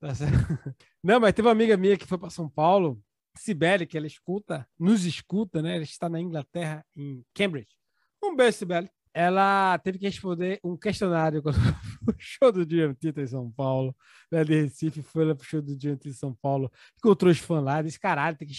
Tá 0.00 0.08
não, 1.02 1.20
mas 1.20 1.32
teve 1.32 1.46
uma 1.46 1.52
amiga 1.52 1.76
minha 1.76 1.96
que 1.96 2.06
foi 2.06 2.18
para 2.18 2.30
São 2.30 2.48
Paulo, 2.48 3.00
Sibeli, 3.36 3.86
que 3.86 3.96
ela 3.96 4.06
escuta, 4.06 4.66
nos 4.78 5.04
escuta, 5.04 5.62
né? 5.62 5.76
Ela 5.76 5.84
está 5.84 6.08
na 6.08 6.20
Inglaterra, 6.20 6.84
em 6.96 7.24
Cambridge. 7.34 7.70
Um 8.22 8.34
beijo, 8.34 8.58
Sibeli 8.58 8.90
ela 9.14 9.78
teve 9.78 9.98
que 9.98 10.06
responder 10.06 10.58
um 10.64 10.76
questionário 10.76 11.42
quando 11.42 11.58
o 12.10 12.14
show 12.18 12.52
do 12.52 12.66
Theater 12.66 13.24
em 13.24 13.26
São 13.26 13.50
Paulo, 13.50 13.94
né, 14.30 14.44
de 14.44 14.62
Recife, 14.62 15.02
foi 15.02 15.24
lá 15.24 15.34
pro 15.34 15.44
show 15.44 15.62
do 15.62 15.76
Theater 15.78 16.10
em 16.10 16.14
São 16.14 16.34
Paulo, 16.34 16.70
encontrou 16.98 17.30
os 17.30 17.38
fãs 17.38 17.62
lá, 17.62 17.82
disse, 17.82 17.98
caralho, 17.98 18.36
tem 18.36 18.48
que 18.48 18.54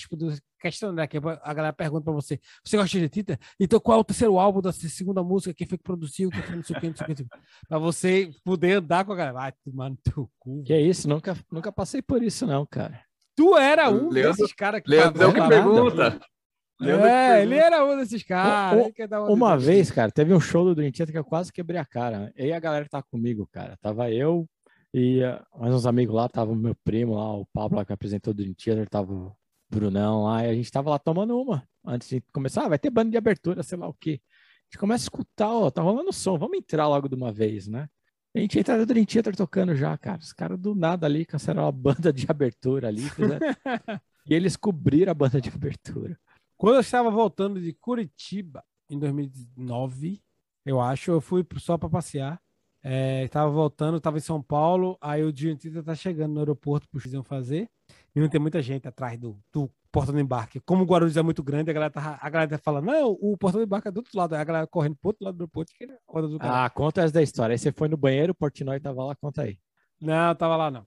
questionário 0.59 1.03
aqui, 1.03 1.17
a 1.17 1.53
galera 1.53 1.73
pergunta 1.73 2.05
pra 2.05 2.13
você, 2.13 2.39
você 2.63 2.77
gosta 2.77 2.99
de 2.99 3.09
Theater? 3.09 3.39
Então 3.59 3.79
qual 3.79 3.97
é 3.97 4.01
o 4.01 4.03
terceiro 4.03 4.39
álbum 4.39 4.61
da 4.61 4.71
segunda 4.71 5.23
música, 5.23 5.53
quem 5.53 5.67
foi 5.67 5.77
que 5.77 5.83
produziu, 5.83 6.29
quem 6.29 6.41
foi 6.41 6.55
não 6.55 6.63
sei 6.63 6.75
o 6.75 6.79
que, 6.79 6.89
não 6.89 6.95
sei 6.95 7.05
o 7.05 7.15
que, 7.15 7.25
pra 7.67 7.79
você 7.79 8.31
poder 8.43 8.77
andar 8.77 9.05
com 9.05 9.13
a 9.13 9.15
galera, 9.15 9.33
vai 9.33 9.53
tomar 9.63 9.89
no 9.89 9.97
teu 9.97 10.29
cu. 10.39 10.63
Que 10.63 10.73
é 10.73 10.81
isso, 10.81 11.07
nunca, 11.09 11.37
nunca 11.51 11.71
passei 11.71 12.01
por 12.01 12.23
isso 12.23 12.45
não, 12.47 12.65
cara. 12.65 13.03
Tu 13.35 13.57
era 13.57 13.89
um 13.89 14.09
Leandro, 14.09 14.37
desses 14.37 14.53
caras 14.53 14.81
que... 14.81 14.89
Leandro 14.89 15.33
que 15.33 15.47
pergunta. 15.47 16.19
É, 16.89 17.41
ele 17.41 17.55
era 17.55 17.85
um 17.85 17.97
desses 17.97 18.23
caras. 18.23 18.91
uma 19.29 19.57
vez, 19.57 19.91
cara, 19.91 20.11
teve 20.11 20.33
um 20.33 20.39
show 20.39 20.65
do 20.65 20.75
Dream 20.75 20.91
Theater 20.91 21.13
que 21.13 21.19
eu 21.19 21.25
quase 21.25 21.51
quebrei 21.51 21.79
a 21.79 21.85
cara. 21.85 22.31
E 22.35 22.51
a 22.51 22.59
galera 22.59 22.87
tá 22.89 23.01
comigo, 23.01 23.47
cara. 23.51 23.77
Tava 23.81 24.11
eu 24.11 24.47
e 24.93 25.23
uh, 25.23 25.59
mais 25.59 25.73
uns 25.73 25.87
amigos 25.87 26.15
lá, 26.15 26.29
tava 26.29 26.51
o 26.51 26.55
meu 26.55 26.75
primo 26.83 27.15
lá, 27.15 27.33
o 27.33 27.47
Pablo 27.47 27.77
lá, 27.77 27.85
que 27.85 27.91
apresentou 27.91 28.31
o 28.31 28.33
Dream 28.35 28.53
Theater, 28.53 28.87
tava 28.87 29.11
o 29.11 29.35
Brunão 29.67 30.25
lá, 30.25 30.45
e 30.45 30.49
a 30.49 30.53
gente 30.53 30.71
tava 30.71 30.91
lá 30.91 30.99
tomando 30.99 31.35
uma. 31.35 31.67
Antes 31.83 32.09
de 32.09 32.21
começar, 32.31 32.65
ah, 32.65 32.69
vai 32.69 32.77
ter 32.77 32.91
banda 32.91 33.09
de 33.09 33.17
abertura, 33.17 33.63
sei 33.63 33.77
lá 33.77 33.87
o 33.87 33.93
quê. 33.93 34.21
A 34.21 34.65
gente 34.65 34.77
começa 34.79 35.03
a 35.03 35.05
escutar, 35.05 35.51
ó, 35.51 35.71
tá 35.71 35.81
rolando 35.81 36.13
som, 36.13 36.37
vamos 36.37 36.57
entrar 36.57 36.87
logo 36.87 37.09
de 37.09 37.15
uma 37.15 37.31
vez, 37.33 37.67
né? 37.67 37.87
A 38.35 38.39
gente 38.39 38.59
entra 38.59 38.77
no 38.77 38.85
Dream 38.85 39.05
Theater 39.05 39.35
tocando 39.35 39.75
já, 39.75 39.95
cara. 39.97 40.19
Os 40.19 40.33
caras 40.33 40.59
do 40.59 40.73
nada 40.73 41.05
ali 41.05 41.25
cancelaram 41.25 41.67
a 41.67 41.71
banda 41.71 42.11
de 42.11 42.25
abertura 42.29 42.87
ali. 42.87 43.01
Fizeram... 43.01 43.39
e 44.27 44.33
eles 44.33 44.55
cobriram 44.55 45.11
a 45.11 45.15
banda 45.15 45.39
de 45.39 45.49
abertura. 45.49 46.17
Quando 46.57 46.75
eu 46.75 46.81
estava 46.81 47.09
voltando 47.09 47.59
de 47.59 47.73
Curitiba, 47.73 48.63
em 48.89 48.99
2009, 48.99 50.21
eu 50.65 50.79
acho, 50.79 51.11
eu 51.11 51.21
fui 51.21 51.45
só 51.57 51.77
para 51.77 51.89
passear. 51.89 52.41
É, 52.85 53.23
estava 53.23 53.49
voltando, 53.49 53.97
estava 53.97 54.17
em 54.17 54.21
São 54.21 54.41
Paulo, 54.41 54.97
aí 54.99 55.23
o 55.23 55.31
Diantita 55.31 55.81
tá 55.81 55.95
chegando 55.95 56.33
no 56.33 56.39
aeroporto 56.39 56.87
para 56.89 57.01
eles 57.05 57.27
fazer. 57.27 57.69
E 58.13 58.19
não 58.19 58.27
tem 58.27 58.41
muita 58.41 58.61
gente 58.61 58.87
atrás 58.87 59.17
do, 59.17 59.39
do 59.51 59.71
portão 59.91 60.13
de 60.13 60.21
embarque. 60.21 60.59
Como 60.59 60.83
o 60.83 60.85
Guarulhos 60.85 61.15
é 61.15 61.21
muito 61.21 61.41
grande, 61.41 61.71
a 61.71 61.73
galera 61.73 61.91
tá, 61.91 62.19
a 62.21 62.29
galera 62.29 62.51
tá 62.51 62.57
falando, 62.57 62.85
não, 62.85 63.11
o 63.21 63.37
portão 63.37 63.61
de 63.61 63.65
embarque 63.65 63.87
é 63.87 63.91
do 63.91 63.97
outro 63.97 64.17
lado. 64.17 64.35
Aí 64.35 64.41
a 64.41 64.43
galera 64.43 64.67
correndo 64.67 64.95
pro 64.97 65.09
outro 65.09 65.23
lado 65.23 65.37
do 65.37 65.41
aeroporto. 65.41 65.71
Do 66.27 66.37
ah, 66.41 66.69
conta 66.69 67.01
essa 67.01 67.13
da 67.13 67.21
história. 67.21 67.53
Aí 67.53 67.57
você 67.57 67.71
foi 67.71 67.87
no 67.87 67.95
banheiro, 67.95 68.33
o 68.33 68.35
Portnoy 68.35 68.79
tava 68.79 69.03
lá, 69.03 69.15
conta 69.15 69.43
aí. 69.43 69.57
Não, 70.01 70.35
tava 70.35 70.57
lá 70.57 70.69
não. 70.69 70.85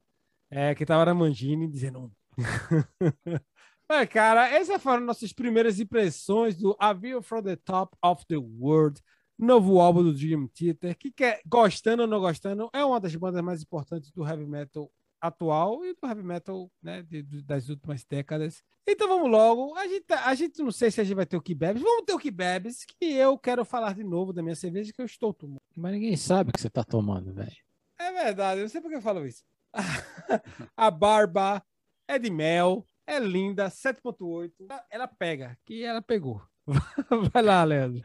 É, 0.51 0.75
que 0.75 0.85
tava 0.85 1.05
na 1.07 1.15
Mangini 1.15 1.67
dizendo... 1.67 2.13
É, 3.89 4.05
cara, 4.05 4.49
essas 4.49 4.83
foram 4.83 5.05
nossas 5.05 5.33
primeiras 5.33 5.79
impressões 5.79 6.57
do 6.57 6.77
A 6.79 6.93
View 6.93 7.23
from 7.23 7.43
the 7.43 7.55
Top 7.55 7.97
of 8.03 8.27
the 8.27 8.37
World, 8.37 9.01
novo 9.39 9.79
álbum 9.79 10.03
do 10.03 10.13
Dream 10.13 10.49
Theater, 10.49 10.97
que 10.97 11.13
quer, 11.13 11.41
gostando 11.47 12.03
ou 12.03 12.09
não 12.09 12.19
gostando, 12.19 12.69
é 12.73 12.85
uma 12.85 12.99
das 12.99 13.15
bandas 13.15 13.43
mais 13.43 13.63
importantes 13.63 14.11
do 14.11 14.27
heavy 14.27 14.45
metal 14.45 14.91
atual 15.21 15.85
e 15.85 15.95
do 15.95 16.09
heavy 16.09 16.23
metal 16.23 16.71
né, 16.83 17.03
de, 17.03 17.23
de, 17.23 17.43
das 17.43 17.69
últimas 17.69 18.05
décadas. 18.05 18.63
Então 18.87 19.07
vamos 19.07 19.31
logo. 19.31 19.77
A 19.77 19.87
gente, 19.87 20.13
a 20.13 20.35
gente 20.35 20.63
não 20.63 20.73
sei 20.73 20.91
se 20.91 21.01
a 21.01 21.05
gente 21.05 21.17
vai 21.17 21.27
ter 21.27 21.37
o 21.37 21.43
que 21.43 21.55
bebes. 21.55 21.81
Vamos 21.81 22.05
ter 22.05 22.13
o 22.13 22.19
que 22.19 22.31
bebes, 22.31 22.85
que 22.85 23.13
eu 23.13 23.39
quero 23.39 23.65
falar 23.65 23.95
de 23.95 24.03
novo 24.05 24.33
da 24.33 24.43
minha 24.43 24.57
cerveja 24.57 24.93
que 24.93 25.01
eu 25.01 25.07
estou 25.07 25.33
tomando. 25.33 25.61
Mas 25.77 25.93
ninguém 25.93 26.17
sabe 26.17 26.51
o 26.51 26.53
que 26.53 26.61
você 26.61 26.69
está 26.69 26.83
tomando, 26.83 27.33
velho. 27.33 27.57
É 27.99 28.13
verdade, 28.13 28.61
eu 28.61 28.65
não 28.65 28.69
sei 28.69 28.81
por 28.81 28.91
que 28.91 28.97
eu 28.97 29.03
falo 29.03 29.27
isso. 29.27 29.45
a 30.77 30.91
barba 30.91 31.63
é 32.09 32.19
de 32.19 32.31
mel, 32.31 32.87
é 33.07 33.19
linda, 33.19 33.69
7.8. 33.69 34.51
Ela 34.91 35.07
pega, 35.07 35.57
que 35.65 35.85
ela 35.85 36.03
pegou. 36.03 36.43
Vai 37.33 37.43
lá, 37.43 37.63
Leandro. 37.63 38.03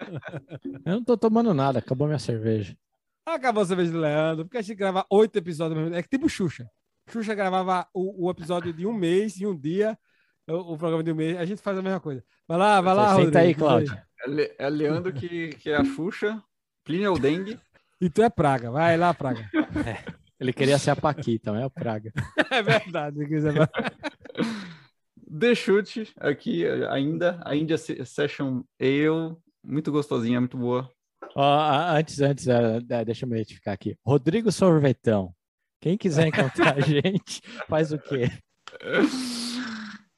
Eu 0.86 0.94
não 0.94 1.04
tô 1.04 1.18
tomando 1.18 1.54
nada, 1.54 1.80
acabou 1.80 2.08
minha 2.08 2.20
cerveja. 2.20 2.78
Acabou 3.26 3.64
a 3.64 3.66
cerveja 3.66 3.92
do 3.92 4.00
Leandro, 4.00 4.46
porque 4.46 4.58
a 4.58 4.62
gente 4.62 4.78
grava 4.78 5.06
oito 5.10 5.36
episódios 5.38 5.80
mesmo. 5.80 5.96
É 5.96 6.04
que 6.04 6.10
tipo 6.10 6.30
Xuxa. 6.30 6.70
Xuxa 7.10 7.34
gravava 7.34 7.88
o, 7.94 8.28
o 8.28 8.32
episódio 8.32 8.72
de 8.74 8.86
um 8.86 8.94
mês, 8.94 9.40
em 9.40 9.46
um 9.46 9.58
dia, 9.58 9.98
o, 10.48 10.74
o, 10.74 10.78
programa 10.78 11.04
de 11.04 11.12
um 11.12 11.16
mês. 11.16 11.38
A 11.38 11.46
gente 11.46 11.62
faz 11.62 11.78
a 11.78 11.82
mesma 11.82 12.00
coisa. 12.00 12.24
Vai 12.48 12.58
lá, 12.58 12.82
vai 12.82 12.96
lá, 12.96 13.16
Senta 13.16 13.40
aí, 13.40 13.54
Cláudio. 13.54 13.94
É, 13.94 14.30
Le, 14.30 14.56
é 14.58 14.70
Leandro 14.70 15.14
que, 15.14 15.50
que 15.50 15.70
é 15.70 15.78
a 15.78 15.84
Xuxa, 15.84 16.42
Plínio 16.84 17.08
é 17.08 17.10
o 17.10 17.20
Dengue. 17.20 17.60
E 18.00 18.10
tu 18.10 18.22
é 18.22 18.30
Praga. 18.30 18.72
Vai 18.72 18.98
lá, 18.98 19.14
Praga. 19.14 19.50
É, 19.86 20.12
ele 20.40 20.52
queria 20.52 20.80
ser 20.80 20.92
a 20.92 20.96
Paquita, 20.96 21.52
não 21.52 21.60
é 21.60 21.66
o 21.66 21.70
Praga. 21.70 22.12
É 22.52 22.62
verdade. 22.62 23.18
The 25.34 25.56
Chute 25.56 26.12
aqui 26.20 26.68
ainda, 26.90 27.42
a 27.46 27.56
India 27.56 27.78
Session 27.78 28.64
Ale, 28.78 29.38
muito 29.64 29.90
gostosinha, 29.90 30.42
muito 30.42 30.58
boa. 30.58 30.92
antes, 31.38 32.20
antes, 32.20 32.48
uh, 32.48 32.82
deixa 33.06 33.24
eu 33.24 33.30
me 33.30 33.36
identificar 33.36 33.72
aqui. 33.72 33.96
Rodrigo 34.06 34.52
Sorvetão. 34.52 35.34
Quem 35.80 35.98
quiser 35.98 36.28
encontrar 36.28 36.76
a 36.78 36.80
gente, 36.82 37.42
faz 37.70 37.94
o 37.94 37.98
quê? 37.98 38.30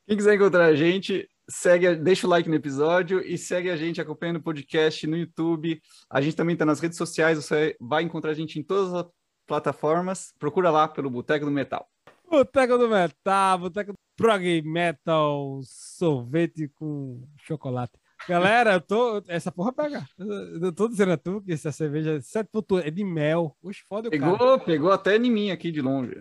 Quem 0.07 0.17
quiser 0.17 0.33
encontrar 0.33 0.65
a 0.65 0.75
gente, 0.75 1.29
segue, 1.47 1.95
deixa 1.95 2.25
o 2.25 2.29
like 2.29 2.49
no 2.49 2.55
episódio 2.55 3.21
e 3.21 3.37
segue 3.37 3.69
a 3.69 3.77
gente 3.77 4.01
acompanhando 4.01 4.37
o 4.37 4.43
podcast 4.43 5.05
no 5.05 5.15
YouTube. 5.15 5.79
A 6.09 6.21
gente 6.21 6.35
também 6.35 6.53
está 6.53 6.65
nas 6.65 6.79
redes 6.79 6.97
sociais, 6.97 7.37
você 7.37 7.75
vai 7.79 8.01
encontrar 8.01 8.31
a 8.31 8.35
gente 8.35 8.57
em 8.59 8.63
todas 8.63 8.91
as 8.91 9.05
plataformas. 9.45 10.33
Procura 10.39 10.71
lá 10.71 10.87
pelo 10.87 11.11
Boteco 11.11 11.45
do 11.45 11.51
Metal. 11.51 11.87
Boteco 12.27 12.79
do 12.79 12.89
Metal, 12.89 13.59
Boteco 13.59 13.93
prog 14.15 14.61
metal, 14.63 15.61
sorvete 15.63 16.67
com 16.69 17.27
chocolate. 17.37 17.93
Galera, 18.27 18.73
eu 18.73 18.81
tô. 18.81 19.21
Essa 19.27 19.51
porra 19.51 19.73
pega. 19.73 20.07
Eu 20.17 20.71
tô 20.71 20.87
dizendo 20.87 21.11
a 21.11 21.17
tu 21.17 21.41
que 21.41 21.51
essa 21.51 21.71
cerveja 21.71 22.13
é 22.13 22.19
7.8 22.19 22.85
é 22.85 22.89
de 22.89 23.03
mel. 23.03 23.55
Oxe, 23.61 23.81
foda 23.87 24.09
pegou, 24.09 24.37
cara. 24.37 24.59
Pegou 24.59 24.91
até 24.91 25.17
em 25.17 25.31
mim 25.31 25.51
aqui 25.51 25.71
de 25.71 25.81
longe. 25.81 26.15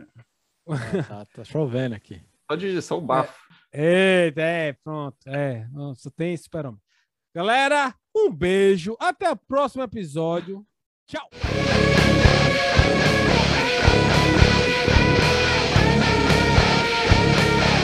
É, 0.66 1.02
tá, 1.02 1.24
tá 1.26 1.44
chovendo 1.44 1.94
aqui. 1.94 2.20
Só 2.50 2.56
de 2.56 2.82
só 2.82 2.98
o 2.98 3.00
bafo. 3.00 3.40
É, 3.72 4.26
eita, 4.26 4.42
é, 4.42 4.72
pronto. 4.72 5.16
É, 5.26 5.66
só 5.96 6.10
tem 6.10 6.36
super-homem. 6.36 6.80
Galera, 7.34 7.94
um 8.14 8.30
beijo. 8.30 8.96
Até 9.00 9.30
o 9.30 9.36
próximo 9.36 9.82
episódio. 9.82 10.66
Tchau. 11.06 11.28